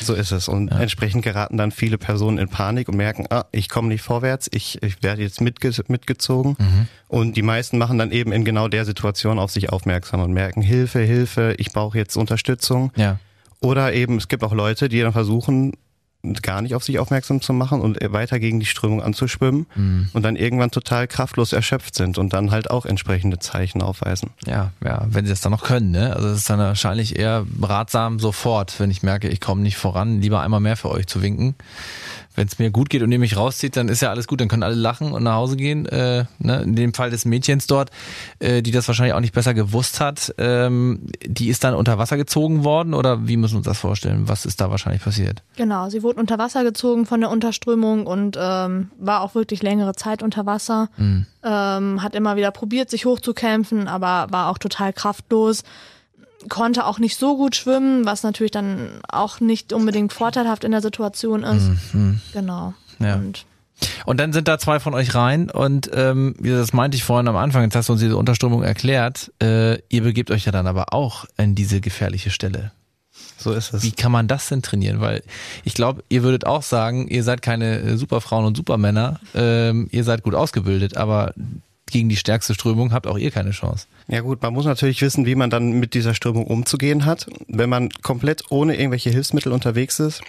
So 0.00 0.14
ist 0.14 0.32
es. 0.32 0.48
Und 0.48 0.70
ja. 0.70 0.78
entsprechend 0.80 1.22
geraten 1.22 1.56
dann 1.56 1.70
viele 1.70 1.98
Personen 1.98 2.38
in 2.38 2.48
Panik 2.48 2.88
und 2.88 2.96
merken, 2.96 3.26
ah, 3.30 3.44
ich 3.52 3.68
komme 3.68 3.88
nicht 3.88 4.02
vorwärts, 4.02 4.48
ich, 4.52 4.82
ich 4.82 5.02
werde 5.02 5.22
jetzt 5.22 5.40
mitge 5.40 5.70
mitgezogen. 5.88 6.56
Mhm. 6.58 6.88
Und 7.08 7.36
die 7.36 7.42
meisten 7.42 7.78
machen 7.78 7.98
dann 7.98 8.12
eben 8.12 8.32
in 8.32 8.44
genau 8.44 8.68
der 8.68 8.84
Situation 8.84 9.38
auf 9.38 9.50
sich 9.50 9.70
aufmerksam 9.70 10.20
und 10.20 10.32
merken, 10.32 10.62
Hilfe, 10.62 11.00
Hilfe, 11.00 11.54
ich 11.58 11.72
brauche 11.72 11.98
jetzt 11.98 12.16
Unterstützung. 12.16 12.92
Ja. 12.96 13.18
Oder 13.60 13.92
eben, 13.92 14.16
es 14.16 14.28
gibt 14.28 14.42
auch 14.42 14.54
Leute, 14.54 14.88
die 14.88 15.00
dann 15.00 15.12
versuchen, 15.12 15.72
gar 16.42 16.60
nicht 16.60 16.74
auf 16.74 16.84
sich 16.84 16.98
aufmerksam 16.98 17.40
zu 17.40 17.52
machen 17.52 17.80
und 17.80 17.98
weiter 18.12 18.38
gegen 18.38 18.60
die 18.60 18.66
Strömung 18.66 19.02
anzuschwimmen 19.02 19.66
mhm. 19.74 20.10
und 20.12 20.22
dann 20.22 20.36
irgendwann 20.36 20.70
total 20.70 21.06
kraftlos 21.06 21.52
erschöpft 21.52 21.94
sind 21.94 22.18
und 22.18 22.32
dann 22.32 22.50
halt 22.50 22.70
auch 22.70 22.84
entsprechende 22.84 23.38
Zeichen 23.38 23.80
aufweisen. 23.80 24.30
Ja, 24.46 24.72
ja, 24.84 25.06
wenn 25.08 25.24
sie 25.24 25.30
das 25.30 25.40
dann 25.40 25.52
noch 25.52 25.64
können, 25.64 25.90
ne? 25.90 26.14
Also 26.14 26.28
es 26.28 26.38
ist 26.38 26.50
dann 26.50 26.58
wahrscheinlich 26.58 27.18
eher 27.18 27.46
ratsam 27.62 28.18
sofort, 28.18 28.78
wenn 28.78 28.90
ich 28.90 29.02
merke, 29.02 29.28
ich 29.28 29.40
komme 29.40 29.62
nicht 29.62 29.76
voran, 29.76 30.20
lieber 30.20 30.40
einmal 30.42 30.60
mehr 30.60 30.76
für 30.76 30.90
euch 30.90 31.06
zu 31.06 31.22
winken 31.22 31.54
wenn 32.34 32.46
es 32.46 32.58
mir 32.58 32.70
gut 32.70 32.90
geht 32.90 33.02
und 33.02 33.10
ihr 33.10 33.18
mich 33.18 33.36
rauszieht, 33.36 33.76
dann 33.76 33.88
ist 33.88 34.02
ja 34.02 34.10
alles 34.10 34.26
gut, 34.26 34.40
dann 34.40 34.48
können 34.48 34.62
alle 34.62 34.74
lachen 34.74 35.12
und 35.12 35.22
nach 35.22 35.34
Hause 35.34 35.56
gehen. 35.56 35.86
Äh, 35.86 36.24
ne? 36.38 36.62
In 36.62 36.74
dem 36.76 36.94
Fall 36.94 37.10
des 37.10 37.24
Mädchens 37.24 37.66
dort, 37.66 37.90
äh, 38.38 38.62
die 38.62 38.70
das 38.70 38.86
wahrscheinlich 38.88 39.14
auch 39.14 39.20
nicht 39.20 39.34
besser 39.34 39.54
gewusst 39.54 40.00
hat, 40.00 40.34
ähm, 40.38 41.06
die 41.24 41.48
ist 41.48 41.64
dann 41.64 41.74
unter 41.74 41.98
Wasser 41.98 42.16
gezogen 42.16 42.64
worden 42.64 42.94
oder 42.94 43.26
wie 43.26 43.36
müssen 43.36 43.54
wir 43.54 43.58
uns 43.58 43.66
das 43.66 43.78
vorstellen? 43.78 44.28
Was 44.28 44.46
ist 44.46 44.60
da 44.60 44.70
wahrscheinlich 44.70 45.02
passiert? 45.02 45.42
Genau, 45.56 45.88
sie 45.88 46.02
wurde 46.02 46.20
unter 46.20 46.38
Wasser 46.38 46.62
gezogen 46.62 47.06
von 47.06 47.20
der 47.20 47.30
Unterströmung 47.30 48.06
und 48.06 48.38
ähm, 48.40 48.90
war 48.98 49.22
auch 49.22 49.34
wirklich 49.34 49.62
längere 49.62 49.94
Zeit 49.94 50.22
unter 50.22 50.46
Wasser. 50.46 50.88
Mhm. 50.96 51.26
Ähm, 51.42 52.02
hat 52.02 52.14
immer 52.14 52.36
wieder 52.36 52.50
probiert, 52.50 52.90
sich 52.90 53.06
hochzukämpfen, 53.06 53.88
aber 53.88 54.28
war 54.30 54.50
auch 54.50 54.58
total 54.58 54.92
kraftlos 54.92 55.62
konnte 56.48 56.86
auch 56.86 56.98
nicht 56.98 57.16
so 57.16 57.36
gut 57.36 57.56
schwimmen, 57.56 58.06
was 58.06 58.22
natürlich 58.22 58.52
dann 58.52 59.00
auch 59.08 59.40
nicht 59.40 59.72
unbedingt 59.72 60.12
vorteilhaft 60.12 60.64
in 60.64 60.70
der 60.72 60.82
Situation 60.82 61.42
ist. 61.42 61.70
Mhm. 61.92 62.20
Genau. 62.32 62.74
Ja. 62.98 63.16
Und 63.16 63.46
und 64.04 64.20
dann 64.20 64.34
sind 64.34 64.46
da 64.46 64.58
zwei 64.58 64.78
von 64.78 64.92
euch 64.92 65.14
rein 65.14 65.48
und 65.50 65.90
ähm, 65.94 66.34
wie 66.38 66.50
das 66.50 66.74
meinte 66.74 66.96
ich 66.98 67.04
vorhin 67.04 67.28
am 67.28 67.36
Anfang, 67.36 67.62
jetzt 67.62 67.74
hast 67.74 67.88
du 67.88 67.94
uns 67.94 68.02
diese 68.02 68.18
Unterströmung 68.18 68.62
erklärt, 68.62 69.32
äh, 69.42 69.78
ihr 69.88 70.02
begebt 70.02 70.30
euch 70.30 70.44
ja 70.44 70.52
dann 70.52 70.66
aber 70.66 70.92
auch 70.92 71.24
in 71.38 71.54
diese 71.54 71.80
gefährliche 71.80 72.30
Stelle. 72.30 72.72
So 73.38 73.52
ist 73.52 73.72
es. 73.72 73.82
Wie 73.82 73.92
kann 73.92 74.12
man 74.12 74.28
das 74.28 74.48
denn 74.48 74.60
trainieren? 74.60 75.00
Weil 75.00 75.22
ich 75.64 75.72
glaube, 75.74 76.04
ihr 76.10 76.22
würdet 76.22 76.46
auch 76.46 76.62
sagen, 76.62 77.08
ihr 77.08 77.24
seid 77.24 77.40
keine 77.40 77.96
Superfrauen 77.96 78.44
und 78.44 78.56
Supermänner, 78.56 79.18
ähm, 79.34 79.88
ihr 79.90 80.04
seid 80.04 80.22
gut 80.22 80.34
ausgebildet, 80.34 80.96
aber 80.96 81.32
gegen 81.90 82.08
die 82.08 82.16
stärkste 82.16 82.54
Strömung 82.54 82.92
habt 82.92 83.06
auch 83.06 83.18
ihr 83.18 83.30
keine 83.30 83.50
Chance. 83.50 83.86
Ja 84.08 84.20
gut, 84.20 84.42
man 84.42 84.52
muss 84.52 84.64
natürlich 84.64 85.00
wissen, 85.02 85.26
wie 85.26 85.34
man 85.34 85.50
dann 85.50 85.72
mit 85.72 85.94
dieser 85.94 86.14
Strömung 86.14 86.46
umzugehen 86.46 87.04
hat. 87.04 87.26
Wenn 87.48 87.70
man 87.70 87.90
komplett 88.02 88.44
ohne 88.50 88.76
irgendwelche 88.76 89.10
Hilfsmittel 89.10 89.52
unterwegs 89.52 90.00
ist, 90.00 90.22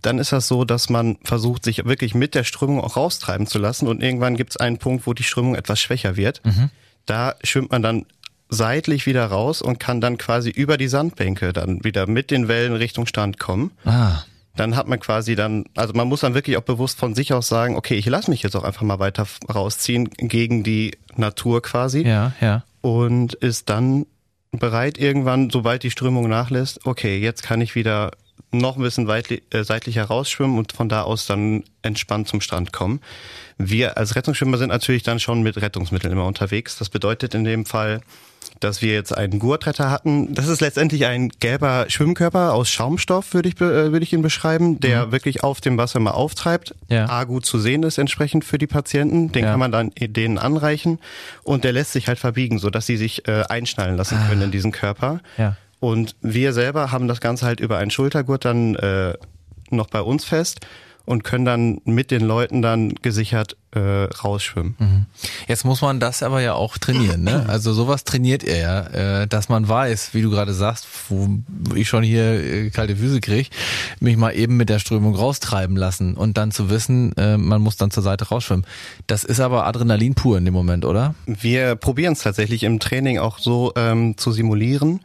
dann 0.00 0.18
ist 0.18 0.32
das 0.32 0.48
so, 0.48 0.64
dass 0.64 0.90
man 0.90 1.16
versucht, 1.22 1.64
sich 1.64 1.84
wirklich 1.84 2.14
mit 2.14 2.34
der 2.34 2.44
Strömung 2.44 2.80
auch 2.80 2.96
raustreiben 2.96 3.46
zu 3.46 3.58
lassen 3.58 3.88
und 3.88 4.02
irgendwann 4.02 4.36
gibt 4.36 4.52
es 4.52 4.56
einen 4.56 4.78
Punkt, 4.78 5.06
wo 5.06 5.14
die 5.14 5.22
Strömung 5.22 5.54
etwas 5.54 5.80
schwächer 5.80 6.16
wird. 6.16 6.40
Mhm. 6.44 6.70
Da 7.06 7.34
schwimmt 7.44 7.70
man 7.70 7.82
dann 7.82 8.06
seitlich 8.48 9.06
wieder 9.06 9.26
raus 9.26 9.62
und 9.62 9.80
kann 9.80 10.00
dann 10.00 10.18
quasi 10.18 10.50
über 10.50 10.76
die 10.76 10.88
Sandbänke 10.88 11.52
dann 11.52 11.84
wieder 11.84 12.06
mit 12.06 12.30
den 12.30 12.48
Wellen 12.48 12.74
Richtung 12.74 13.06
Strand 13.06 13.38
kommen. 13.38 13.70
Ah 13.84 14.22
dann 14.56 14.76
hat 14.76 14.86
man 14.86 15.00
quasi 15.00 15.34
dann, 15.34 15.64
also 15.74 15.94
man 15.94 16.08
muss 16.08 16.20
dann 16.20 16.34
wirklich 16.34 16.56
auch 16.56 16.62
bewusst 16.62 16.98
von 16.98 17.14
sich 17.14 17.32
aus 17.32 17.48
sagen, 17.48 17.76
okay, 17.76 17.94
ich 17.94 18.06
lasse 18.06 18.30
mich 18.30 18.42
jetzt 18.42 18.54
auch 18.54 18.64
einfach 18.64 18.82
mal 18.82 18.98
weiter 18.98 19.26
rausziehen 19.52 20.10
gegen 20.10 20.62
die 20.62 20.92
Natur 21.16 21.62
quasi. 21.62 22.06
Ja, 22.06 22.32
ja. 22.40 22.64
Und 22.80 23.34
ist 23.34 23.70
dann 23.70 24.06
bereit 24.50 24.98
irgendwann, 24.98 25.50
sobald 25.50 25.82
die 25.82 25.90
Strömung 25.90 26.28
nachlässt, 26.28 26.86
okay, 26.86 27.18
jetzt 27.18 27.42
kann 27.42 27.60
ich 27.60 27.74
wieder 27.74 28.10
noch 28.50 28.76
ein 28.76 28.82
bisschen 28.82 29.08
weitli 29.08 29.42
äh, 29.50 29.64
seitlicher 29.64 30.04
rausschwimmen 30.04 30.58
und 30.58 30.72
von 30.72 30.90
da 30.90 31.02
aus 31.02 31.26
dann 31.26 31.64
entspannt 31.80 32.28
zum 32.28 32.42
Strand 32.42 32.72
kommen. 32.72 33.00
Wir 33.56 33.96
als 33.96 34.14
Rettungsschwimmer 34.14 34.58
sind 34.58 34.68
natürlich 34.68 35.02
dann 35.02 35.20
schon 35.20 35.42
mit 35.42 35.56
Rettungsmitteln 35.56 36.12
immer 36.12 36.26
unterwegs. 36.26 36.76
Das 36.76 36.90
bedeutet 36.90 37.34
in 37.34 37.44
dem 37.44 37.64
Fall, 37.64 38.02
dass 38.60 38.82
wir 38.82 38.92
jetzt 38.92 39.16
einen 39.16 39.38
Gurtretter 39.38 39.90
hatten. 39.90 40.34
Das 40.34 40.48
ist 40.48 40.60
letztendlich 40.60 41.06
ein 41.06 41.28
gelber 41.28 41.86
Schwimmkörper 41.88 42.54
aus 42.54 42.70
Schaumstoff, 42.70 43.34
würde 43.34 43.48
ich, 43.48 43.60
äh, 43.60 43.92
würde 43.92 44.02
ich 44.02 44.12
ihn 44.12 44.22
beschreiben, 44.22 44.80
der 44.80 45.06
mhm. 45.06 45.12
wirklich 45.12 45.42
auf 45.42 45.60
dem 45.60 45.76
Wasser 45.78 46.00
mal 46.00 46.12
auftreibt. 46.12 46.74
Ja. 46.88 47.08
A, 47.08 47.24
gut 47.24 47.44
zu 47.44 47.58
sehen 47.58 47.82
ist 47.82 47.98
entsprechend 47.98 48.44
für 48.44 48.58
die 48.58 48.66
Patienten. 48.66 49.32
Den 49.32 49.44
ja. 49.44 49.50
kann 49.50 49.60
man 49.60 49.72
dann 49.72 49.90
denen 49.98 50.38
anreichen. 50.38 50.98
Und 51.42 51.64
der 51.64 51.72
lässt 51.72 51.92
sich 51.92 52.08
halt 52.08 52.18
verbiegen, 52.18 52.58
sodass 52.58 52.86
sie 52.86 52.96
sich 52.96 53.26
äh, 53.26 53.42
einschnallen 53.48 53.96
lassen 53.96 54.18
ah. 54.20 54.28
können 54.28 54.42
in 54.42 54.50
diesen 54.50 54.72
Körper. 54.72 55.20
Ja. 55.36 55.56
Und 55.80 56.14
wir 56.20 56.52
selber 56.52 56.92
haben 56.92 57.08
das 57.08 57.20
Ganze 57.20 57.44
halt 57.44 57.58
über 57.58 57.78
einen 57.78 57.90
Schultergurt 57.90 58.44
dann 58.44 58.76
äh, 58.76 59.14
noch 59.70 59.88
bei 59.88 60.00
uns 60.00 60.24
fest 60.24 60.60
und 61.04 61.24
können 61.24 61.44
dann 61.44 61.80
mit 61.84 62.10
den 62.10 62.22
Leuten 62.22 62.62
dann 62.62 62.94
gesichert 63.02 63.56
äh, 63.72 64.04
rausschwimmen. 64.04 64.76
Mhm. 64.78 65.06
Jetzt 65.48 65.64
muss 65.64 65.80
man 65.80 65.98
das 65.98 66.22
aber 66.22 66.40
ja 66.42 66.54
auch 66.54 66.78
trainieren, 66.78 67.22
ne? 67.22 67.46
Also 67.52 67.72
sowas 67.72 68.04
trainiert 68.04 68.42
ihr 68.42 68.56
ja, 68.56 68.80
äh, 69.22 69.26
dass 69.26 69.48
man 69.48 69.68
weiß, 69.68 70.14
wie 70.14 70.22
du 70.22 70.30
gerade 70.30 70.52
sagst, 70.52 70.86
wo 71.08 71.28
ich 71.74 71.88
schon 71.88 72.02
hier 72.02 72.24
äh, 72.24 72.70
kalte 72.70 72.96
Füße 72.96 73.20
kriege, 73.20 73.48
mich 74.00 74.16
mal 74.16 74.32
eben 74.32 74.56
mit 74.56 74.68
der 74.68 74.78
Strömung 74.78 75.14
raustreiben 75.14 75.76
lassen 75.76 76.14
und 76.14 76.36
dann 76.36 76.50
zu 76.50 76.70
wissen, 76.70 77.16
äh, 77.16 77.36
man 77.36 77.62
muss 77.62 77.76
dann 77.76 77.90
zur 77.90 78.02
Seite 78.02 78.28
rausschwimmen. 78.28 78.66
Das 79.06 79.24
ist 79.24 79.40
aber 79.40 79.66
Adrenalin 79.66 80.14
pur 80.14 80.38
in 80.38 80.44
dem 80.44 80.54
Moment, 80.54 80.84
oder? 80.84 81.14
Wir 81.26 81.74
probieren 81.74 82.12
es 82.12 82.20
tatsächlich 82.20 82.62
im 82.64 82.78
Training 82.78 83.18
auch 83.18 83.38
so 83.38 83.72
ähm, 83.76 84.16
zu 84.16 84.32
simulieren. 84.32 85.00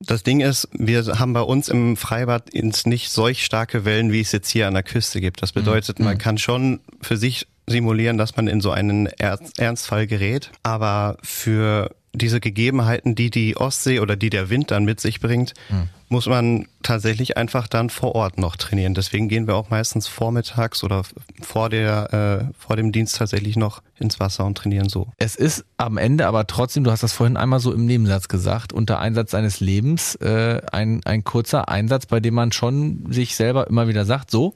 Das 0.00 0.22
Ding 0.22 0.40
ist, 0.40 0.68
wir 0.72 1.04
haben 1.18 1.32
bei 1.32 1.40
uns 1.40 1.68
im 1.68 1.96
Freibad 1.96 2.52
nicht 2.52 3.10
solch 3.10 3.44
starke 3.44 3.84
Wellen, 3.84 4.12
wie 4.12 4.20
es 4.20 4.32
jetzt 4.32 4.50
hier 4.50 4.68
an 4.68 4.74
der 4.74 4.82
Küste 4.82 5.20
gibt. 5.20 5.42
Das 5.42 5.52
bedeutet, 5.52 5.98
mhm. 5.98 6.04
man 6.04 6.18
kann 6.18 6.36
schon 6.36 6.80
für 7.00 7.16
sich 7.16 7.46
simulieren, 7.66 8.18
dass 8.18 8.36
man 8.36 8.46
in 8.46 8.60
so 8.60 8.70
einen 8.70 9.06
Ernstfall 9.06 10.06
gerät. 10.06 10.50
Aber 10.62 11.16
für 11.22 11.94
diese 12.16 12.40
Gegebenheiten, 12.40 13.14
die 13.14 13.30
die 13.30 13.56
Ostsee 13.56 14.00
oder 14.00 14.16
die 14.16 14.30
der 14.30 14.50
Wind 14.50 14.70
dann 14.70 14.84
mit 14.84 15.00
sich 15.00 15.20
bringt, 15.20 15.54
mhm. 15.68 15.88
muss 16.08 16.26
man 16.26 16.66
tatsächlich 16.82 17.36
einfach 17.36 17.68
dann 17.68 17.90
vor 17.90 18.14
Ort 18.14 18.38
noch 18.38 18.56
trainieren. 18.56 18.94
Deswegen 18.94 19.28
gehen 19.28 19.46
wir 19.46 19.54
auch 19.54 19.70
meistens 19.70 20.06
vormittags 20.06 20.82
oder 20.82 21.02
vor 21.42 21.68
der 21.68 22.50
äh, 22.52 22.54
vor 22.58 22.76
dem 22.76 22.92
Dienst 22.92 23.16
tatsächlich 23.16 23.56
noch 23.56 23.82
ins 23.98 24.20
Wasser 24.20 24.44
und 24.44 24.56
trainieren 24.56 24.88
so. 24.88 25.08
Es 25.18 25.36
ist 25.36 25.64
am 25.76 25.98
Ende 25.98 26.26
aber 26.26 26.46
trotzdem, 26.46 26.84
du 26.84 26.90
hast 26.90 27.02
das 27.02 27.12
vorhin 27.12 27.36
einmal 27.36 27.60
so 27.60 27.72
im 27.72 27.86
Nebensatz 27.86 28.28
gesagt, 28.28 28.72
unter 28.72 28.98
Einsatz 28.98 29.30
seines 29.30 29.60
Lebens 29.60 30.14
äh, 30.16 30.60
ein 30.72 31.00
ein 31.04 31.24
kurzer 31.24 31.68
Einsatz, 31.68 32.06
bei 32.06 32.20
dem 32.20 32.34
man 32.34 32.52
schon 32.52 33.12
sich 33.12 33.36
selber 33.36 33.66
immer 33.66 33.88
wieder 33.88 34.04
sagt, 34.04 34.30
so, 34.30 34.54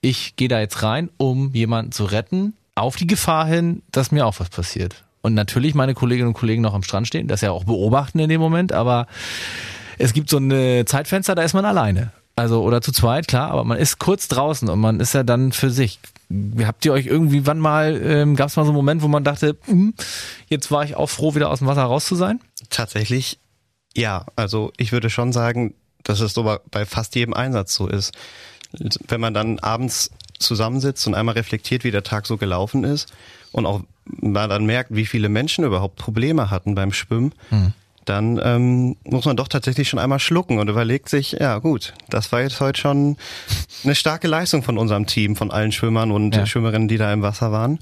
ich 0.00 0.36
gehe 0.36 0.48
da 0.48 0.60
jetzt 0.60 0.82
rein, 0.82 1.10
um 1.16 1.52
jemanden 1.52 1.92
zu 1.92 2.04
retten, 2.04 2.54
auf 2.74 2.96
die 2.96 3.06
Gefahr 3.06 3.46
hin, 3.46 3.82
dass 3.90 4.12
mir 4.12 4.26
auch 4.26 4.38
was 4.38 4.50
passiert 4.50 5.05
und 5.26 5.34
natürlich 5.34 5.74
meine 5.74 5.94
Kolleginnen 5.94 6.28
und 6.28 6.34
Kollegen 6.34 6.62
noch 6.62 6.72
am 6.72 6.84
Strand 6.84 7.08
stehen, 7.08 7.26
das 7.26 7.40
ja 7.40 7.50
auch 7.50 7.64
beobachten 7.64 8.20
in 8.20 8.28
dem 8.28 8.40
Moment, 8.40 8.72
aber 8.72 9.08
es 9.98 10.12
gibt 10.12 10.30
so 10.30 10.38
ein 10.38 10.86
Zeitfenster, 10.86 11.34
da 11.34 11.42
ist 11.42 11.52
man 11.52 11.64
alleine. 11.64 12.12
Also 12.36 12.62
oder 12.62 12.80
zu 12.80 12.92
zweit, 12.92 13.26
klar, 13.26 13.50
aber 13.50 13.64
man 13.64 13.76
ist 13.76 13.98
kurz 13.98 14.28
draußen 14.28 14.68
und 14.68 14.78
man 14.78 15.00
ist 15.00 15.14
ja 15.14 15.24
dann 15.24 15.50
für 15.50 15.70
sich. 15.70 15.98
Habt 16.62 16.84
ihr 16.84 16.92
euch 16.92 17.06
irgendwie 17.06 17.44
wann 17.44 17.58
mal, 17.58 18.00
ähm, 18.04 18.36
gab 18.36 18.50
es 18.50 18.56
mal 18.56 18.62
so 18.62 18.70
einen 18.70 18.76
Moment, 18.76 19.02
wo 19.02 19.08
man 19.08 19.24
dachte, 19.24 19.56
hm, 19.64 19.94
jetzt 20.46 20.70
war 20.70 20.84
ich 20.84 20.94
auch 20.94 21.08
froh, 21.08 21.34
wieder 21.34 21.50
aus 21.50 21.58
dem 21.58 21.66
Wasser 21.66 21.82
raus 21.82 22.04
zu 22.04 22.14
sein? 22.14 22.38
Tatsächlich, 22.70 23.40
ja. 23.96 24.26
Also 24.36 24.72
ich 24.76 24.92
würde 24.92 25.10
schon 25.10 25.32
sagen, 25.32 25.74
dass 26.04 26.20
es 26.20 26.34
so 26.34 26.56
bei 26.70 26.86
fast 26.86 27.16
jedem 27.16 27.34
Einsatz 27.34 27.74
so 27.74 27.88
ist. 27.88 28.12
Wenn 29.08 29.20
man 29.20 29.34
dann 29.34 29.58
abends 29.58 30.10
zusammensitzt 30.38 31.04
und 31.08 31.16
einmal 31.16 31.34
reflektiert, 31.34 31.82
wie 31.82 31.90
der 31.90 32.04
Tag 32.04 32.26
so 32.26 32.36
gelaufen 32.36 32.84
ist 32.84 33.08
und 33.56 33.64
auch 33.64 33.80
man 34.04 34.48
dann 34.48 34.66
merkt, 34.66 34.94
wie 34.94 35.06
viele 35.06 35.28
Menschen 35.28 35.64
überhaupt 35.64 35.96
Probleme 35.96 36.50
hatten 36.50 36.74
beim 36.74 36.92
Schwimmen, 36.92 37.32
mhm. 37.50 37.72
dann 38.04 38.40
ähm, 38.42 38.96
muss 39.04 39.24
man 39.24 39.36
doch 39.36 39.48
tatsächlich 39.48 39.88
schon 39.88 39.98
einmal 39.98 40.20
schlucken 40.20 40.58
und 40.58 40.68
überlegt 40.68 41.08
sich, 41.08 41.32
ja 41.32 41.58
gut, 41.58 41.94
das 42.10 42.30
war 42.32 42.42
jetzt 42.42 42.60
heute 42.60 42.80
schon 42.80 43.16
eine 43.82 43.94
starke 43.94 44.28
Leistung 44.28 44.62
von 44.62 44.78
unserem 44.78 45.06
Team, 45.06 45.36
von 45.36 45.50
allen 45.50 45.72
Schwimmern 45.72 46.12
und 46.12 46.36
ja. 46.36 46.46
Schwimmerinnen, 46.46 46.86
die 46.86 46.98
da 46.98 47.12
im 47.12 47.22
Wasser 47.22 47.50
waren. 47.50 47.78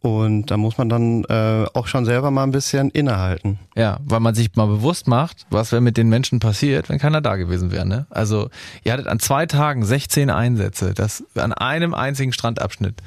Und 0.00 0.52
da 0.52 0.56
muss 0.56 0.78
man 0.78 0.88
dann 0.88 1.24
äh, 1.24 1.66
auch 1.74 1.88
schon 1.88 2.04
selber 2.04 2.30
mal 2.30 2.44
ein 2.44 2.52
bisschen 2.52 2.90
innehalten. 2.90 3.58
Ja, 3.74 3.98
weil 4.04 4.20
man 4.20 4.36
sich 4.36 4.54
mal 4.54 4.66
bewusst 4.66 5.08
macht, 5.08 5.46
was 5.50 5.72
wäre 5.72 5.82
mit 5.82 5.96
den 5.96 6.08
Menschen 6.08 6.38
passiert, 6.38 6.88
wenn 6.88 7.00
keiner 7.00 7.20
da 7.20 7.34
gewesen 7.34 7.72
wäre. 7.72 7.86
Ne? 7.86 8.06
Also 8.10 8.48
ihr 8.84 8.92
hattet 8.92 9.08
an 9.08 9.18
zwei 9.18 9.46
Tagen 9.46 9.84
16 9.84 10.30
Einsätze, 10.30 10.94
das 10.94 11.24
an 11.34 11.52
einem 11.52 11.92
einzigen 11.92 12.32
Strandabschnitt 12.32 13.02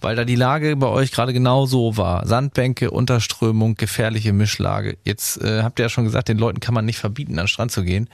weil 0.00 0.16
da 0.16 0.24
die 0.24 0.36
Lage 0.36 0.76
bei 0.76 0.86
euch 0.86 1.12
gerade 1.12 1.32
genau 1.32 1.66
so 1.66 1.96
war. 1.96 2.26
Sandbänke, 2.26 2.90
Unterströmung, 2.90 3.74
gefährliche 3.74 4.32
Mischlage. 4.32 4.96
Jetzt 5.04 5.42
äh, 5.42 5.62
habt 5.62 5.78
ihr 5.78 5.86
ja 5.86 5.88
schon 5.88 6.04
gesagt, 6.04 6.28
den 6.28 6.38
Leuten 6.38 6.60
kann 6.60 6.74
man 6.74 6.84
nicht 6.84 6.98
verbieten, 6.98 7.32
an 7.32 7.44
den 7.44 7.48
Strand 7.48 7.72
zu 7.72 7.84
gehen. 7.84 8.08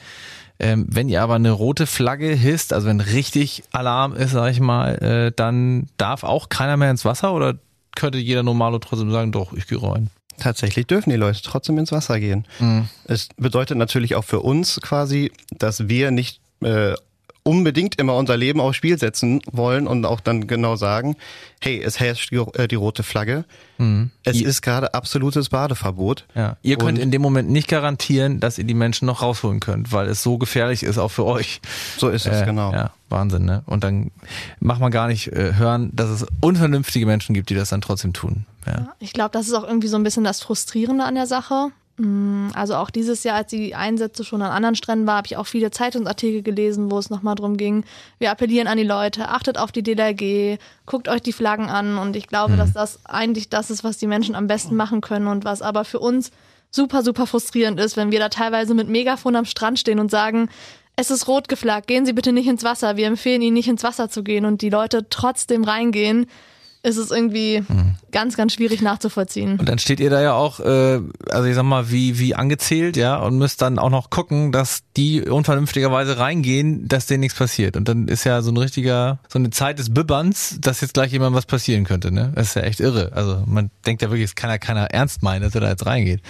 Ähm, 0.59 0.87
wenn 0.88 1.09
ihr 1.09 1.22
aber 1.22 1.35
eine 1.35 1.51
rote 1.51 1.87
Flagge 1.87 2.29
hisst, 2.29 2.72
also 2.72 2.87
wenn 2.87 3.01
richtig 3.01 3.62
Alarm 3.72 4.14
ist, 4.14 4.31
sag 4.31 4.51
ich 4.51 4.61
mal, 4.61 4.94
äh, 5.03 5.33
dann 5.35 5.88
darf 5.99 6.25
auch 6.25 6.49
keiner 6.49 6.77
mehr 6.77 6.90
ins 6.90 7.05
Wasser 7.05 7.35
oder 7.35 7.57
könnte 7.94 8.18
jeder 8.18 8.42
Normalo 8.42 8.79
trotzdem 8.79 9.11
sagen, 9.11 9.33
doch, 9.33 9.53
ich 9.53 9.66
gehe 9.66 9.83
rein? 9.83 10.11
Tatsächlich 10.38 10.87
dürfen 10.87 11.11
die 11.11 11.16
Leute 11.16 11.40
trotzdem 11.42 11.79
ins 11.79 11.92
Wasser 11.92 12.20
gehen. 12.20 12.46
Mhm. 12.59 12.88
Es 13.05 13.29
bedeutet 13.37 13.79
natürlich 13.79 14.14
auch 14.14 14.25
für 14.25 14.40
uns 14.40 14.81
quasi, 14.83 15.33
dass 15.51 15.88
wir 15.88 16.11
nicht 16.11 16.40
äh, 16.62 16.94
unbedingt 17.47 17.95
immer 18.01 18.17
unser 18.17 18.37
Leben 18.37 18.61
aufs 18.61 18.77
Spiel 18.77 18.99
setzen 18.99 19.41
wollen 19.51 19.87
und 19.87 20.05
auch 20.05 20.19
dann 20.19 20.49
genau 20.49 20.75
sagen, 20.75 21.15
hey, 21.61 21.81
es 21.81 22.01
herrscht 22.01 22.33
die, 22.33 22.37
äh, 22.37 22.67
die 22.67 22.75
rote 22.75 23.05
Flagge. 23.05 23.45
Mhm. 23.79 24.11
Es 24.25 24.41
ihr, 24.41 24.49
ist 24.49 24.63
gerade 24.63 24.95
absolutes 24.95 25.49
Badeverbot. 25.51 26.27
Ja. 26.35 26.57
Ihr 26.63 26.77
könnt 26.77 26.99
in 26.99 27.13
dem 27.13 27.23
Moment 27.23 27.49
nicht 27.49 27.69
garantieren, 27.69 28.41
dass 28.41 28.59
ihr 28.59 28.65
die 28.65 28.75
Menschen 28.75 29.07
noch 29.07 29.23
rausholen 29.23 29.61
könnt, 29.61 29.93
weil 29.93 30.09
es 30.09 30.25
so 30.25 30.39
gefährlich 30.39 30.83
ist, 30.83 30.99
auch 30.99 31.13
für 31.13 31.25
euch. 31.25 31.61
So 31.97 32.09
ist 32.09 32.27
es, 32.27 32.43
äh, 32.43 32.45
genau. 32.45 32.73
Ja, 32.73 32.91
Wahnsinn, 33.11 33.45
ne? 33.45 33.63
Und 33.67 33.85
dann 33.85 34.11
macht 34.59 34.81
man 34.81 34.91
gar 34.91 35.07
nicht 35.07 35.29
äh, 35.29 35.55
hören, 35.55 35.91
dass 35.93 36.11
es 36.11 36.27
unvernünftige 36.41 37.07
Menschen 37.07 37.33
gibt, 37.33 37.49
die 37.51 37.55
das 37.55 37.69
dann 37.69 37.81
trotzdem 37.81 38.13
tun. 38.13 38.45
Ja. 38.67 38.89
ich 38.99 39.13
glaube, 39.13 39.31
das 39.31 39.47
ist 39.47 39.55
auch 39.55 39.63
irgendwie 39.63 39.87
so 39.87 39.97
ein 39.97 40.03
bisschen 40.03 40.25
das 40.25 40.41
Frustrierende 40.41 41.05
an 41.05 41.15
der 41.15 41.27
Sache. 41.27 41.71
Mm, 41.99 42.49
also 42.55 42.75
auch 42.75 42.91
dieses 42.91 43.25
Jahr, 43.25 43.37
als 43.37 43.51
die 43.51 43.75
Einsätze 43.75 44.25
schon 44.25 44.43
an 44.43 44.51
anderen 44.51 44.75
Stränden 44.75 45.07
war, 45.07 45.17
habe 45.17 45.27
ich 45.27 45.37
auch 45.37 45.47
viele 45.47 45.71
Zeitungsartikel 45.71 46.43
gelesen, 46.43 46.91
wo 46.91 46.99
es 46.99 47.11
nochmal 47.11 47.35
drum 47.35 47.57
ging. 47.57 47.85
Wir 48.19 48.31
appellieren 48.31 48.69
an 48.69 48.77
die 48.77 48.85
Leute, 48.85 49.29
achtet 49.29 49.57
auf 49.59 49.73
die 49.73 49.83
DLRG, 49.83 50.59
guckt 50.85 51.09
euch 51.09 51.23
die 51.23 51.33
Flaggen 51.33 51.69
an 51.69 51.99
und 51.99 52.17
ich 52.17 52.27
glaube, 52.27 52.55
mhm. 52.55 52.59
dass 52.59 52.73
das 52.73 53.05
eigentlich 53.07 53.49
das 53.49 53.71
ist, 53.71 53.85
was 53.85 53.99
die 53.99 54.07
Menschen 54.07 54.35
am 54.35 54.47
besten 54.47 54.77
machen 54.77 55.01
können 55.01 55.27
und 55.27 55.45
was 55.45 55.63
aber 55.63 55.85
für 55.85 56.01
uns 56.01 56.31
super, 56.71 57.03
super 57.03 57.27
frustrierend 57.27 57.81
ist, 57.81 57.97
wenn 57.97 58.11
wir 58.11 58.19
da 58.19 58.29
teilweise 58.29 58.75
mit 58.75 58.89
Megafon 58.89 59.37
am 59.37 59.47
Strand 59.47 59.79
stehen 59.79 59.99
und 59.99 60.11
sagen, 60.11 60.51
es 60.97 61.11
ist 61.11 61.29
rot 61.29 61.49
geflaggt, 61.49 61.87
gehen 61.87 62.07
Sie 62.07 62.13
bitte 62.13 62.33
nicht 62.33 62.47
ins 62.47 62.65
Wasser, 62.65 62.97
wir 62.97 63.07
empfehlen 63.07 63.43
Ihnen 63.43 63.55
nicht 63.55 63.69
ins 63.69 63.83
Wasser 63.83 64.09
zu 64.11 64.23
gehen 64.23 64.45
und 64.45 64.63
die 64.63 64.71
Leute 64.71 65.07
trotzdem 65.09 65.65
reingehen 65.65 66.27
ist 66.87 66.96
es 66.96 67.11
irgendwie 67.11 67.64
mhm. 67.66 67.96
ganz, 68.12 68.37
ganz 68.37 68.55
schwierig 68.55 68.81
nachzuvollziehen. 68.81 69.59
Und 69.59 69.68
dann 69.68 69.79
steht 69.79 69.99
ihr 69.99 70.09
da 70.09 70.22
ja 70.22 70.35
auch, 70.35 70.61
äh, 70.61 71.01
also 71.31 71.49
ich 71.49 71.55
sag 71.57 71.64
mal, 71.64 71.90
wie, 71.90 72.20
wie 72.20 72.37
angezählt, 72.37 72.96
ja, 72.96 73.16
und 73.16 73.38
müsst 73.38 73.61
dann 73.61 73.81
auch 73.81 73.90
noch 73.90 74.09
gucken, 74.09 74.53
dass 74.53 74.83
die 74.96 75.22
unvernünftigerweise 75.22 76.18
reingehen, 76.18 76.87
dass 76.87 77.07
denen 77.07 77.20
nichts 77.20 77.37
passiert. 77.37 77.77
Und 77.77 77.88
dann 77.88 78.07
ist 78.07 78.25
ja 78.25 78.40
so 78.40 78.53
ein 78.53 78.57
richtiger, 78.57 79.18
so 79.29 79.38
eine 79.38 79.51
Zeit 79.51 79.81
des 79.81 79.92
Bibberns, 79.92 80.59
dass 80.61 80.81
jetzt 80.81 80.94
gleich 80.94 81.11
jemand 81.11 81.35
was 81.35 81.44
passieren 81.44 81.85
könnte, 81.85 82.12
ne? 82.12 82.33
Das 82.37 82.49
ist 82.49 82.55
ja 82.55 82.62
echt 82.62 82.79
irre. 82.79 83.11
Also 83.14 83.42
man 83.46 83.70
denkt 83.85 84.03
ja 84.03 84.11
wirklich, 84.11 84.27
es 84.27 84.37
kann 84.37 84.49
ja 84.49 84.59
keiner 84.59 84.85
ernst 84.85 85.25
meinen, 85.25 85.42
dass 85.42 85.55
er 85.57 85.61
da 85.61 85.70
jetzt 85.70 85.87
reingeht. 85.87 86.22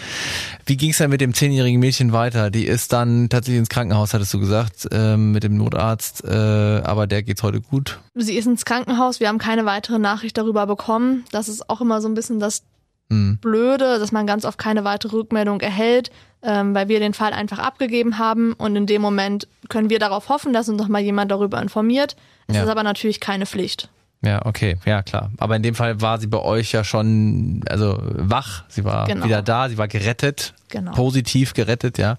Wie 0.64 0.78
ging 0.78 0.90
es 0.90 0.98
denn 0.98 1.10
mit 1.10 1.20
dem 1.20 1.34
zehnjährigen 1.34 1.78
Mädchen 1.78 2.12
weiter? 2.12 2.50
Die 2.50 2.64
ist 2.64 2.94
dann 2.94 3.28
tatsächlich 3.28 3.58
ins 3.58 3.68
Krankenhaus, 3.68 4.14
hattest 4.14 4.32
du 4.32 4.40
gesagt, 4.40 4.88
ähm, 4.90 5.32
mit 5.32 5.42
dem 5.42 5.58
Notarzt, 5.58 6.24
äh, 6.24 6.30
aber 6.30 7.06
der 7.06 7.22
geht's 7.22 7.42
heute 7.42 7.60
gut. 7.60 8.00
Sie 8.14 8.36
ist 8.36 8.46
ins 8.46 8.64
Krankenhaus, 8.64 9.20
wir 9.20 9.28
haben 9.28 9.38
keine 9.38 9.66
weitere 9.66 9.98
Nachricht 9.98 10.38
darüber 10.38 10.45
darüber 10.46 10.66
bekommen. 10.66 11.24
Das 11.32 11.48
ist 11.48 11.68
auch 11.68 11.80
immer 11.80 12.00
so 12.00 12.09
ein 12.09 12.14
bisschen 12.14 12.40
das 12.40 12.62
mhm. 13.09 13.38
Blöde, 13.38 13.98
dass 13.98 14.12
man 14.12 14.26
ganz 14.26 14.44
oft 14.44 14.59
keine 14.59 14.85
weitere 14.85 15.16
Rückmeldung 15.16 15.61
erhält, 15.61 16.11
ähm, 16.42 16.74
weil 16.74 16.88
wir 16.88 17.00
den 17.00 17.14
Fall 17.14 17.32
einfach 17.32 17.59
abgegeben 17.59 18.18
haben 18.18 18.52
und 18.54 18.76
in 18.76 18.87
dem 18.87 19.02
Moment 19.02 19.48
können 19.68 19.90
wir 19.90 19.98
darauf 19.98 20.28
hoffen, 20.28 20.52
dass 20.52 20.68
uns 20.68 20.80
noch 20.80 20.88
mal 20.88 21.00
jemand 21.00 21.30
darüber 21.30 21.61
informiert. 21.61 22.16
Es 22.46 22.56
ja. 22.56 22.62
ist 22.62 22.68
aber 22.68 22.82
natürlich 22.82 23.20
keine 23.20 23.46
Pflicht. 23.46 23.88
Ja, 24.22 24.44
okay, 24.46 24.78
ja 24.87 25.02
klar. 25.02 25.30
Aber 25.38 25.56
in 25.56 25.62
dem 25.62 25.74
Fall 25.74 26.00
war 26.00 26.18
sie 26.18 26.26
bei 26.26 26.40
euch 26.40 26.72
ja 26.72 26.85
schon, 26.85 27.62
also 27.68 27.98
wach, 28.00 28.64
sie 28.68 28.85
war 28.85 29.06
genau. 29.06 29.26
wieder 29.26 29.42
da, 29.42 29.68
sie 29.68 29.78
war 29.78 29.88
gerettet, 29.88 30.54
genau. 30.68 30.92
positiv 30.92 31.52
gerettet, 31.52 31.98
ja. 31.98 32.16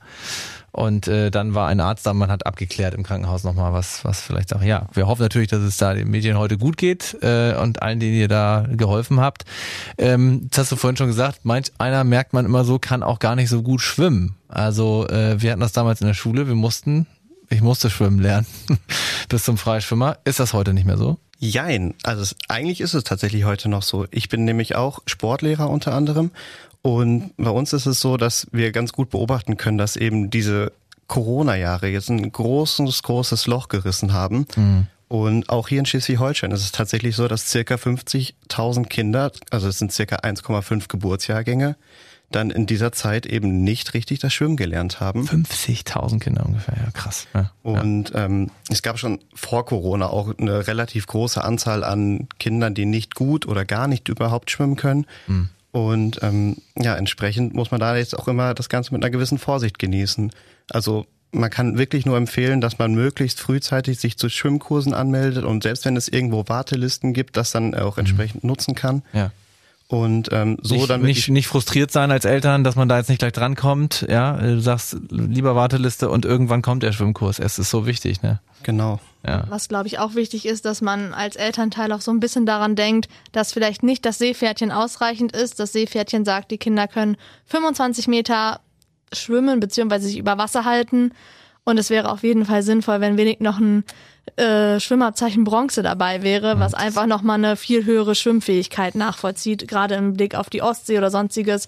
Und 0.72 1.08
äh, 1.08 1.32
dann 1.32 1.56
war 1.56 1.68
ein 1.68 1.80
Arzt 1.80 2.06
da, 2.06 2.14
man 2.14 2.30
hat 2.30 2.46
abgeklärt 2.46 2.94
im 2.94 3.04
Krankenhaus 3.04 3.44
nochmal, 3.44 3.74
was, 3.74 4.06
was 4.06 4.22
vielleicht 4.22 4.56
auch, 4.56 4.62
ja, 4.62 4.88
wir 4.94 5.08
hoffen 5.08 5.24
natürlich, 5.24 5.48
dass 5.48 5.62
es 5.62 5.78
da 5.78 5.94
den 5.94 6.10
Medien 6.10 6.38
heute 6.38 6.58
gut 6.58 6.78
geht 6.78 7.18
äh, 7.22 7.56
und 7.56 7.82
allen, 7.82 8.00
denen 8.00 8.16
ihr 8.16 8.28
da 8.28 8.66
geholfen 8.70 9.20
habt. 9.20 9.46
Ähm, 9.98 10.48
das 10.52 10.60
hast 10.60 10.72
du 10.74 10.76
vorhin 10.76 10.98
schon 10.98 11.08
gesagt, 11.08 11.40
manch 11.44 11.72
einer 11.80 12.04
merkt 12.04 12.34
man 12.34 12.46
immer 12.46 12.64
so, 12.64 12.78
kann 12.78 13.02
auch 13.02 13.20
gar 13.20 13.36
nicht 13.36 13.50
so 13.50 13.64
gut 13.64 13.82
schwimmen. 13.82 14.36
Also 14.48 15.08
äh, 15.08 15.42
wir 15.42 15.52
hatten 15.52 15.62
das 15.62 15.72
damals 15.72 16.02
in 16.02 16.08
der 16.08 16.14
Schule, 16.14 16.48
wir 16.48 16.56
mussten 16.56 17.08
ich 17.50 17.62
musste 17.62 17.90
schwimmen 17.90 18.20
lernen 18.20 18.46
bis 19.30 19.44
zum 19.44 19.58
Freischwimmer. 19.58 20.18
Ist 20.26 20.40
das 20.40 20.54
heute 20.54 20.74
nicht 20.74 20.86
mehr 20.86 20.98
so? 20.98 21.18
Jein. 21.40 21.94
Also 22.04 22.24
es, 22.24 22.36
eigentlich 22.48 22.82
ist 22.82 22.94
es 22.94 23.04
tatsächlich 23.04 23.46
heute 23.46 23.70
noch 23.70 23.84
so. 23.84 24.06
Ich 24.12 24.28
bin 24.30 24.44
nämlich 24.44 24.76
auch 24.76 25.00
Sportlehrer 25.06 25.70
unter 25.70 25.94
anderem. 25.94 26.32
Und 26.88 27.34
bei 27.36 27.50
uns 27.50 27.74
ist 27.74 27.86
es 27.86 28.00
so, 28.00 28.16
dass 28.16 28.48
wir 28.54 28.72
ganz 28.72 28.94
gut 28.94 29.10
beobachten 29.10 29.58
können, 29.58 29.78
dass 29.78 29.98
eben 29.98 30.30
diese 30.30 30.72
Corona-Jahre 31.08 31.90
jetzt 31.90 32.10
ein 32.10 32.32
großes, 32.32 33.04
großes 33.04 33.46
Loch 33.46 33.68
gerissen 33.68 34.14
haben. 34.14 34.46
Mhm. 34.56 34.88
Und 35.10 35.50
auch 35.50 35.68
hier 35.68 35.80
in 35.80 35.86
Schleswig-Holstein 35.86 36.52
ist 36.52 36.62
es 36.62 36.72
tatsächlich 36.72 37.18
so, 37.18 37.28
dass 37.28 37.50
circa 37.50 37.76
50.000 37.76 38.86
Kinder, 38.86 39.34
also 39.50 39.68
es 39.68 39.80
sind 39.80 39.92
circa 39.92 40.16
1,5 40.18 40.88
Geburtsjahrgänge, 40.88 41.76
dann 42.32 42.52
in 42.52 42.66
dieser 42.68 42.94
Zeit 42.94 43.26
eben 43.26 43.66
nicht 43.66 43.94
richtig 43.94 44.20
das 44.20 44.34
Schwimmen 44.34 44.56
gelernt 44.56 45.02
haben. 45.02 45.26
50.000 45.28 46.20
Kinder 46.20 46.46
ungefähr, 46.46 46.76
ja 46.78 46.92
krass. 46.92 47.28
Ja, 47.34 47.52
und 47.64 48.14
ähm, 48.16 48.50
es 48.70 48.82
gab 48.82 48.98
schon 48.98 49.20
vor 49.34 49.66
Corona 49.66 50.08
auch 50.08 50.34
eine 50.38 50.68
relativ 50.68 51.06
große 51.08 51.44
Anzahl 51.44 51.84
an 51.84 52.30
Kindern, 52.40 52.76
die 52.76 52.86
nicht 52.86 53.14
gut 53.14 53.46
oder 53.46 53.66
gar 53.66 53.90
nicht 53.90 54.08
überhaupt 54.08 54.52
schwimmen 54.52 54.78
können. 54.78 55.06
Mhm. 55.28 55.50
Und 55.86 56.20
ähm, 56.24 56.58
ja, 56.76 56.96
entsprechend 56.96 57.54
muss 57.54 57.70
man 57.70 57.80
da 57.80 57.96
jetzt 57.96 58.18
auch 58.18 58.28
immer 58.28 58.56
das 58.56 58.68
Ganze 58.68 58.94
mit 58.94 59.04
einer 59.04 59.12
gewissen 59.12 59.38
Vorsicht 59.38 59.78
genießen. 59.78 60.32
Also 60.72 61.06
man 61.32 61.52
kann 61.52 61.78
wirklich 61.78 62.06
nur 62.06 62.18
empfehlen, 62.18 62.62
dass 62.62 62.80
man 62.80 62.96
möglichst 62.96 63.40
frühzeitig 63.40 64.00
sich 64.00 64.18
zu 64.18 64.28
Schwimmkursen 64.28 64.94
anmeldet 64.94 65.44
und 65.44 65.62
selbst 65.64 65.86
wenn 65.86 65.96
es 65.96 66.08
irgendwo 66.08 66.46
Wartelisten 66.48 67.14
gibt, 67.14 67.38
das 67.38 67.52
dann 67.52 67.76
auch 67.76 67.98
mhm. 67.98 68.02
entsprechend 68.02 68.44
mhm. 68.44 68.48
nutzen 68.48 68.76
kann. 68.76 69.04
Ja. 69.14 69.32
Und 69.90 70.30
ähm, 70.34 70.58
so 70.62 70.76
nicht, 70.76 70.90
dann 70.90 71.02
nicht, 71.02 71.30
nicht 71.30 71.48
frustriert 71.48 71.92
sein 71.92 72.12
als 72.12 72.26
Eltern, 72.26 72.66
dass 72.66 72.76
man 72.76 72.90
da 72.90 72.98
jetzt 72.98 73.08
nicht 73.08 73.20
gleich 73.20 73.32
drankommt. 73.32 74.06
Ja, 74.10 74.34
du 74.34 74.60
sagst 74.60 74.98
lieber 75.10 75.56
Warteliste 75.56 76.10
und 76.10 76.26
irgendwann 76.26 76.62
kommt 76.62 76.84
der 76.84 76.92
Schwimmkurs. 76.92 77.40
Es 77.40 77.58
ist 77.58 77.70
so 77.70 77.86
wichtig, 77.88 78.22
ne? 78.22 78.42
Genau. 78.64 79.00
Ja. 79.26 79.46
Was 79.48 79.70
glaube 79.70 79.88
ich 79.88 79.98
auch 80.00 80.16
wichtig 80.16 80.46
ist, 80.46 80.66
dass 80.66 80.82
man 80.82 81.14
als 81.14 81.38
Elternteil 81.38 81.94
auch 81.94 82.02
so 82.02 82.12
ein 82.12 82.20
bisschen 82.20 82.46
daran 82.46 82.76
denkt, 82.76 83.08
dass 83.32 83.54
vielleicht 83.54 83.82
nicht 83.82 84.06
das 84.06 84.18
Seepferdchen 84.18 84.72
ausreichend 84.72 85.32
ist. 85.32 85.60
Das 85.60 85.72
Seepferdchen 85.72 86.26
sagt, 86.26 86.52
die 86.52 86.58
Kinder 86.58 86.90
können 86.90 87.16
25 87.46 88.10
Meter 88.10 88.60
schwimmen 89.14 89.62
bzw. 89.62 90.00
sich 90.00 90.18
über 90.18 90.38
Wasser 90.38 90.66
halten. 90.66 91.12
Und 91.64 91.78
es 91.78 91.90
wäre 91.90 92.12
auf 92.12 92.24
jeden 92.24 92.46
Fall 92.46 92.62
sinnvoll, 92.62 93.00
wenn 93.00 93.18
wenig 93.18 93.40
noch 93.40 93.60
ein 93.60 93.86
äh, 94.36 94.80
Schwimmabzeichen 94.80 95.44
Bronze 95.44 95.82
dabei 95.82 96.22
wäre, 96.22 96.60
was 96.60 96.74
einfach 96.74 97.06
nochmal 97.06 97.36
eine 97.38 97.56
viel 97.56 97.86
höhere 97.86 98.16
Schwimmfähigkeit 98.16 98.96
nachvollzieht. 98.96 99.68
Gerade 99.68 99.96
im 99.96 100.14
Blick 100.14 100.36
auf 100.36 100.50
die 100.50 100.62
Ostsee 100.62 100.98
oder 100.98 101.10
sonstiges 101.10 101.68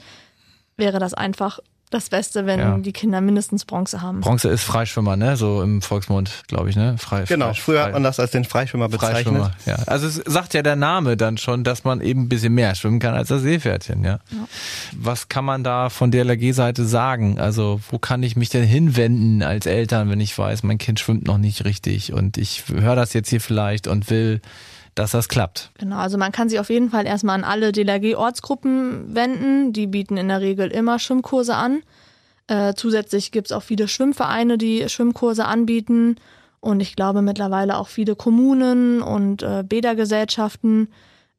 wäre 0.77 0.99
das 0.99 1.13
einfach 1.13 1.59
das 1.89 2.09
Beste, 2.09 2.45
wenn 2.45 2.59
ja. 2.59 2.77
die 2.77 2.93
Kinder 2.93 3.19
mindestens 3.19 3.65
Bronze 3.65 4.01
haben. 4.01 4.21
Bronze 4.21 4.49
ist 4.49 4.63
Freischwimmer, 4.63 5.15
ne? 5.15 5.35
So 5.37 5.63
im 5.63 5.81
Volksmund, 5.81 6.43
glaube 6.47 6.69
ich, 6.69 6.75
ne? 6.75 6.97
Frei, 6.99 7.23
genau, 7.23 7.47
frei, 7.47 7.53
früher 7.55 7.83
hat 7.83 7.93
man 7.93 8.03
das 8.03 8.19
als 8.19 8.29
den 8.29 8.45
Freischwimmer 8.45 8.89
bezeichnet. 8.89 9.23
Freischwimmer, 9.23 9.51
ja. 9.65 9.75
Also 9.87 10.05
es 10.05 10.15
sagt 10.15 10.53
ja 10.53 10.61
der 10.61 10.75
Name 10.75 11.17
dann 11.17 11.37
schon, 11.37 11.63
dass 11.63 11.83
man 11.83 11.99
eben 12.01 12.23
ein 12.23 12.29
bisschen 12.29 12.53
mehr 12.53 12.75
schwimmen 12.75 12.99
kann 12.99 13.15
als 13.15 13.29
das 13.29 13.41
Seepferdchen, 13.41 14.03
ja. 14.03 14.19
ja. 14.31 14.47
Was 14.95 15.29
kann 15.29 15.45
man 15.45 15.63
da 15.63 15.89
von 15.89 16.11
der 16.11 16.25
LG-Seite 16.25 16.85
sagen? 16.85 17.39
Also 17.39 17.79
wo 17.89 17.97
kann 17.97 18.21
ich 18.21 18.35
mich 18.35 18.49
denn 18.49 18.63
hinwenden 18.63 19.41
als 19.41 19.65
Eltern, 19.65 20.11
wenn 20.11 20.19
ich 20.19 20.37
weiß, 20.37 20.61
mein 20.61 20.77
Kind 20.77 20.99
schwimmt 20.99 21.25
noch 21.25 21.39
nicht 21.39 21.65
richtig 21.65 22.13
und 22.13 22.37
ich 22.37 22.65
höre 22.71 22.95
das 22.95 23.13
jetzt 23.13 23.29
hier 23.29 23.41
vielleicht 23.41 23.87
und 23.87 24.11
will 24.11 24.41
dass 24.99 25.11
das 25.11 25.29
klappt. 25.29 25.71
Genau, 25.79 25.97
also 25.97 26.17
man 26.17 26.31
kann 26.31 26.49
sich 26.49 26.59
auf 26.59 26.69
jeden 26.69 26.89
Fall 26.89 27.05
erstmal 27.05 27.35
an 27.35 27.43
alle 27.43 27.71
DLRG-Ortsgruppen 27.71 29.15
wenden. 29.15 29.73
Die 29.73 29.87
bieten 29.87 30.17
in 30.17 30.27
der 30.27 30.41
Regel 30.41 30.69
immer 30.69 30.99
Schwimmkurse 30.99 31.55
an. 31.55 31.81
Äh, 32.47 32.73
zusätzlich 32.75 33.31
gibt 33.31 33.47
es 33.47 33.51
auch 33.53 33.63
viele 33.63 33.87
Schwimmvereine, 33.87 34.57
die 34.57 34.89
Schwimmkurse 34.89 35.45
anbieten. 35.45 36.17
Und 36.59 36.81
ich 36.81 36.95
glaube 36.95 37.21
mittlerweile 37.21 37.77
auch 37.77 37.87
viele 37.87 38.15
Kommunen 38.15 39.01
und 39.01 39.41
äh, 39.41 39.63
Bädergesellschaften. 39.63 40.89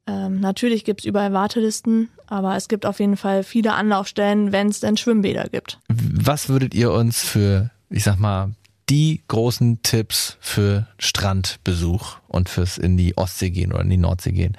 Ähm, 0.07 0.39
natürlich 0.39 0.83
gibt 0.83 1.01
es 1.01 1.05
überall 1.05 1.31
Wartelisten, 1.31 2.09
aber 2.25 2.55
es 2.55 2.67
gibt 2.67 2.87
auf 2.87 2.99
jeden 2.99 3.17
Fall 3.17 3.43
viele 3.43 3.73
Anlaufstellen, 3.73 4.51
wenn 4.51 4.69
es 4.69 4.79
denn 4.79 4.97
Schwimmbäder 4.97 5.49
gibt. 5.49 5.79
Was 5.87 6.49
würdet 6.49 6.73
ihr 6.73 6.91
uns 6.91 7.21
für, 7.21 7.69
ich 7.91 8.03
sag 8.03 8.17
mal, 8.17 8.51
die 8.91 9.23
großen 9.29 9.81
Tipps 9.83 10.35
für 10.41 10.85
Strandbesuch 10.99 12.17
und 12.27 12.49
fürs 12.49 12.77
in 12.77 12.97
die 12.97 13.17
Ostsee 13.17 13.49
gehen 13.49 13.71
oder 13.71 13.83
in 13.83 13.89
die 13.89 13.95
Nordsee 13.95 14.33
gehen. 14.33 14.57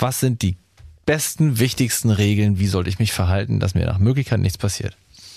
Was 0.00 0.18
sind 0.18 0.42
die 0.42 0.56
besten, 1.06 1.60
wichtigsten 1.60 2.10
Regeln? 2.10 2.58
Wie 2.58 2.66
sollte 2.66 2.90
ich 2.90 2.98
mich 2.98 3.12
verhalten, 3.12 3.60
dass 3.60 3.76
mir 3.76 3.86
nach 3.86 4.00
Möglichkeit 4.00 4.40
nichts 4.40 4.58
passiert? 4.58 4.96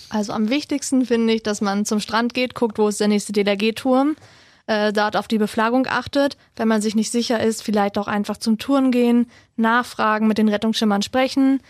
Also 0.09 0.33
am 0.33 0.49
wichtigsten 0.49 1.05
finde 1.05 1.33
ich, 1.33 1.43
dass 1.43 1.61
man 1.61 1.85
zum 1.85 1.99
Strand 1.99 2.33
geht, 2.33 2.55
guckt, 2.55 2.79
wo 2.79 2.87
ist 2.87 2.99
der 2.99 3.09
nächste 3.09 3.31
DLRG-Turm, 3.31 4.15
äh, 4.65 4.91
dort 4.91 5.15
auf 5.15 5.27
die 5.27 5.37
Beflaggung 5.37 5.85
achtet. 5.87 6.35
Wenn 6.55 6.67
man 6.67 6.81
sich 6.81 6.95
nicht 6.95 7.11
sicher 7.11 7.39
ist, 7.39 7.61
vielleicht 7.61 7.99
auch 7.99 8.07
einfach 8.07 8.37
zum 8.37 8.57
Touren 8.57 8.91
gehen, 8.91 9.27
nachfragen, 9.55 10.27
mit 10.27 10.39
den 10.39 10.49
Rettungsschimmern 10.49 11.03
sprechen. 11.03 11.61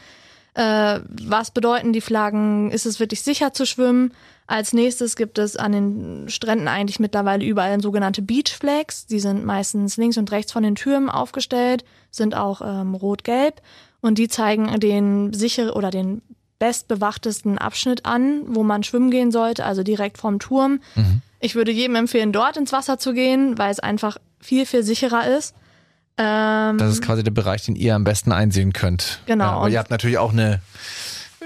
Äh, 0.54 1.00
was 1.10 1.52
bedeuten 1.52 1.94
die 1.94 2.02
Flaggen? 2.02 2.72
Ist 2.72 2.86
es 2.86 3.00
wirklich 3.00 3.22
sicher 3.22 3.54
zu 3.54 3.66
schwimmen? 3.66 4.14
Als 4.48 4.74
nächstes 4.74 5.16
gibt 5.16 5.38
es 5.38 5.56
an 5.56 5.72
den 5.72 6.30
Stränden 6.30 6.68
eigentlich 6.68 7.00
mittlerweile 7.00 7.46
überall 7.46 7.82
sogenannte 7.82 8.22
Beach 8.22 8.54
Flags. 8.60 9.06
Die 9.06 9.20
sind 9.20 9.46
meistens 9.46 9.96
links 9.96 10.18
und 10.18 10.32
rechts 10.32 10.52
von 10.52 10.64
den 10.64 10.76
Türmen 10.76 11.10
aufgestellt, 11.10 11.86
sind 12.10 12.36
auch 12.36 12.62
ähm, 12.62 12.94
rot-gelb 12.96 13.62
und 14.02 14.18
die 14.18 14.28
zeigen 14.28 14.78
den 14.80 15.32
sicher 15.32 15.76
oder 15.76 15.90
den 15.90 16.22
bestbewachtesten 16.60 17.58
Abschnitt 17.58 18.06
an, 18.06 18.42
wo 18.48 18.64
man 18.64 18.84
schwimmen 18.84 19.10
gehen 19.10 19.32
sollte, 19.32 19.66
also 19.66 19.84
direkt 19.84 20.18
vom 20.18 20.38
Turm. 20.40 20.82
Mhm. 20.96 21.22
Ich 21.40 21.56
würde 21.56 21.72
jedem 21.72 21.96
empfehlen, 21.96 22.34
dort 22.34 22.58
ins 22.58 22.72
Wasser 22.72 23.00
zu 23.00 23.14
gehen, 23.14 23.58
weil 23.58 23.72
es 23.72 23.80
einfach 23.80 24.18
viel, 24.40 24.66
viel 24.66 24.84
sicherer 24.84 25.28
ist. 25.38 25.56
Ähm, 26.18 26.78
das 26.78 26.94
ist 26.94 27.02
quasi 27.02 27.24
der 27.24 27.32
Bereich, 27.32 27.64
den 27.64 27.76
ihr 27.76 27.96
am 27.96 28.04
besten 28.04 28.32
einsehen 28.32 28.74
könnt. 28.74 29.20
Genau. 29.26 29.44
Ja, 29.44 29.52
aber 29.52 29.70
ihr 29.70 29.80
habt 29.80 29.92
natürlich 29.92 30.18
auch 30.18 30.34
eine 30.34 30.62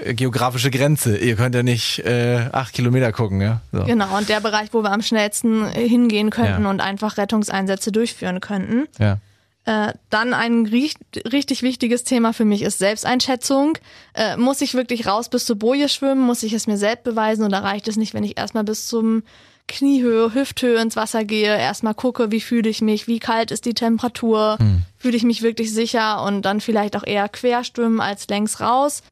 äh, 0.02 0.14
geografische 0.14 0.70
Grenze. 0.70 1.16
Ihr 1.16 1.36
könnt 1.36 1.54
ja 1.54 1.62
nicht 1.62 2.00
äh, 2.00 2.48
acht 2.52 2.72
Kilometer 2.72 3.12
gucken, 3.12 3.40
ja. 3.40 3.60
So. 3.72 3.84
Genau, 3.84 4.16
und 4.16 4.28
der 4.28 4.40
Bereich, 4.40 4.68
wo 4.72 4.82
wir 4.82 4.92
am 4.92 5.02
schnellsten 5.02 5.66
hingehen 5.68 6.30
könnten 6.30 6.64
ja. 6.64 6.70
und 6.70 6.80
einfach 6.80 7.16
Rettungseinsätze 7.16 7.92
durchführen 7.92 8.40
könnten. 8.40 8.86
Ja. 8.98 9.18
Äh, 9.66 9.94
dann 10.10 10.32
ein 10.32 10.66
richtig 10.66 11.62
wichtiges 11.62 12.04
Thema 12.04 12.32
für 12.32 12.44
mich 12.44 12.62
ist 12.62 12.78
Selbsteinschätzung. 12.78 13.78
Äh, 14.14 14.36
muss 14.36 14.60
ich 14.60 14.74
wirklich 14.74 15.08
raus 15.08 15.28
bis 15.28 15.44
zur 15.44 15.56
Boje 15.56 15.88
schwimmen? 15.88 16.20
Muss 16.20 16.44
ich 16.44 16.52
es 16.52 16.68
mir 16.68 16.76
selbst 16.76 17.02
beweisen 17.02 17.44
oder 17.44 17.64
reicht 17.64 17.88
es 17.88 17.96
nicht, 17.96 18.14
wenn 18.14 18.22
ich 18.22 18.38
erstmal 18.38 18.62
bis 18.62 18.86
zum 18.86 19.24
Kniehöhe, 19.68 20.32
Hüfthöhe 20.32 20.80
ins 20.80 20.96
Wasser 20.96 21.24
gehe, 21.24 21.56
erstmal 21.56 21.94
gucke, 21.94 22.30
wie 22.30 22.40
fühle 22.40 22.68
ich 22.68 22.82
mich, 22.82 23.08
wie 23.08 23.18
kalt 23.18 23.50
ist 23.50 23.64
die 23.64 23.74
Temperatur, 23.74 24.56
hm. 24.58 24.82
fühle 24.96 25.16
ich 25.16 25.24
mich 25.24 25.42
wirklich 25.42 25.72
sicher 25.72 26.22
und 26.22 26.42
dann 26.42 26.60
vielleicht 26.60 26.96
auch 26.96 27.04
eher 27.04 27.28
querschwimmen 27.28 28.00
als 28.00 28.28
längs 28.28 28.60
raus. 28.60 29.02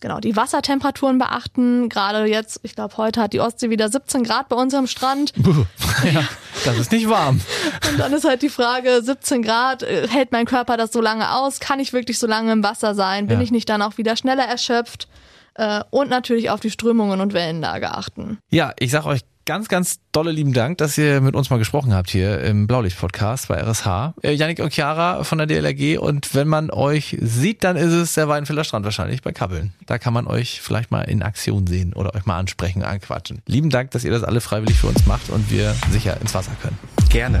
Genau, 0.00 0.20
die 0.20 0.36
Wassertemperaturen 0.36 1.18
beachten. 1.18 1.88
Gerade 1.88 2.24
jetzt, 2.26 2.60
ich 2.62 2.76
glaube, 2.76 2.96
heute 2.96 3.20
hat 3.20 3.32
die 3.32 3.40
Ostsee 3.40 3.68
wieder 3.68 3.88
17 3.88 4.22
Grad 4.22 4.48
bei 4.48 4.56
uns 4.56 4.72
am 4.74 4.86
Strand. 4.86 5.32
ja, 6.04 6.22
das 6.64 6.78
ist 6.78 6.92
nicht 6.92 7.08
warm. 7.08 7.40
Und 7.90 7.98
dann 7.98 8.12
ist 8.12 8.24
halt 8.24 8.42
die 8.42 8.48
Frage, 8.48 9.02
17 9.02 9.42
Grad, 9.42 9.82
äh, 9.82 10.06
hält 10.08 10.30
mein 10.30 10.46
Körper 10.46 10.76
das 10.76 10.92
so 10.92 11.00
lange 11.00 11.34
aus? 11.34 11.58
Kann 11.58 11.80
ich 11.80 11.92
wirklich 11.92 12.18
so 12.18 12.28
lange 12.28 12.52
im 12.52 12.62
Wasser 12.62 12.94
sein? 12.94 13.26
Bin 13.26 13.38
ja. 13.38 13.44
ich 13.44 13.50
nicht 13.50 13.68
dann 13.68 13.82
auch 13.82 13.98
wieder 13.98 14.16
schneller 14.16 14.44
erschöpft? 14.44 15.08
Äh, 15.54 15.82
und 15.90 16.08
natürlich 16.08 16.50
auf 16.50 16.60
die 16.60 16.70
Strömungen 16.70 17.20
und 17.20 17.32
Wellenlage 17.32 17.90
achten. 17.90 18.38
Ja, 18.50 18.72
ich 18.78 18.92
sag 18.92 19.04
euch 19.04 19.22
ganz, 19.48 19.68
ganz 19.68 20.00
dolle 20.12 20.30
lieben 20.30 20.52
Dank, 20.52 20.76
dass 20.76 20.98
ihr 20.98 21.22
mit 21.22 21.34
uns 21.34 21.48
mal 21.48 21.56
gesprochen 21.56 21.94
habt 21.94 22.10
hier 22.10 22.40
im 22.40 22.66
Blaulicht-Podcast 22.66 23.48
bei 23.48 23.58
RSH. 23.58 24.12
Äh, 24.22 24.34
Yannick 24.34 24.58
und 24.58 24.74
Chiara 24.74 25.24
von 25.24 25.38
der 25.38 25.46
DLRG 25.46 25.98
und 25.98 26.34
wenn 26.34 26.48
man 26.48 26.70
euch 26.70 27.16
sieht, 27.18 27.64
dann 27.64 27.76
ist 27.76 27.94
es 27.94 28.12
der 28.12 28.28
Weinfelder 28.28 28.62
Strand 28.62 28.84
wahrscheinlich 28.84 29.22
bei 29.22 29.32
Kabbeln. 29.32 29.72
Da 29.86 29.96
kann 29.96 30.12
man 30.12 30.26
euch 30.26 30.60
vielleicht 30.60 30.90
mal 30.90 31.00
in 31.00 31.22
Aktion 31.22 31.66
sehen 31.66 31.94
oder 31.94 32.14
euch 32.14 32.26
mal 32.26 32.38
ansprechen, 32.38 32.82
anquatschen. 32.82 33.40
Lieben 33.46 33.70
Dank, 33.70 33.90
dass 33.92 34.04
ihr 34.04 34.10
das 34.10 34.22
alle 34.22 34.42
freiwillig 34.42 34.76
für 34.76 34.88
uns 34.88 35.06
macht 35.06 35.30
und 35.30 35.50
wir 35.50 35.74
sicher 35.90 36.20
ins 36.20 36.34
Wasser 36.34 36.52
können. 36.60 36.78
Gerne. 37.08 37.40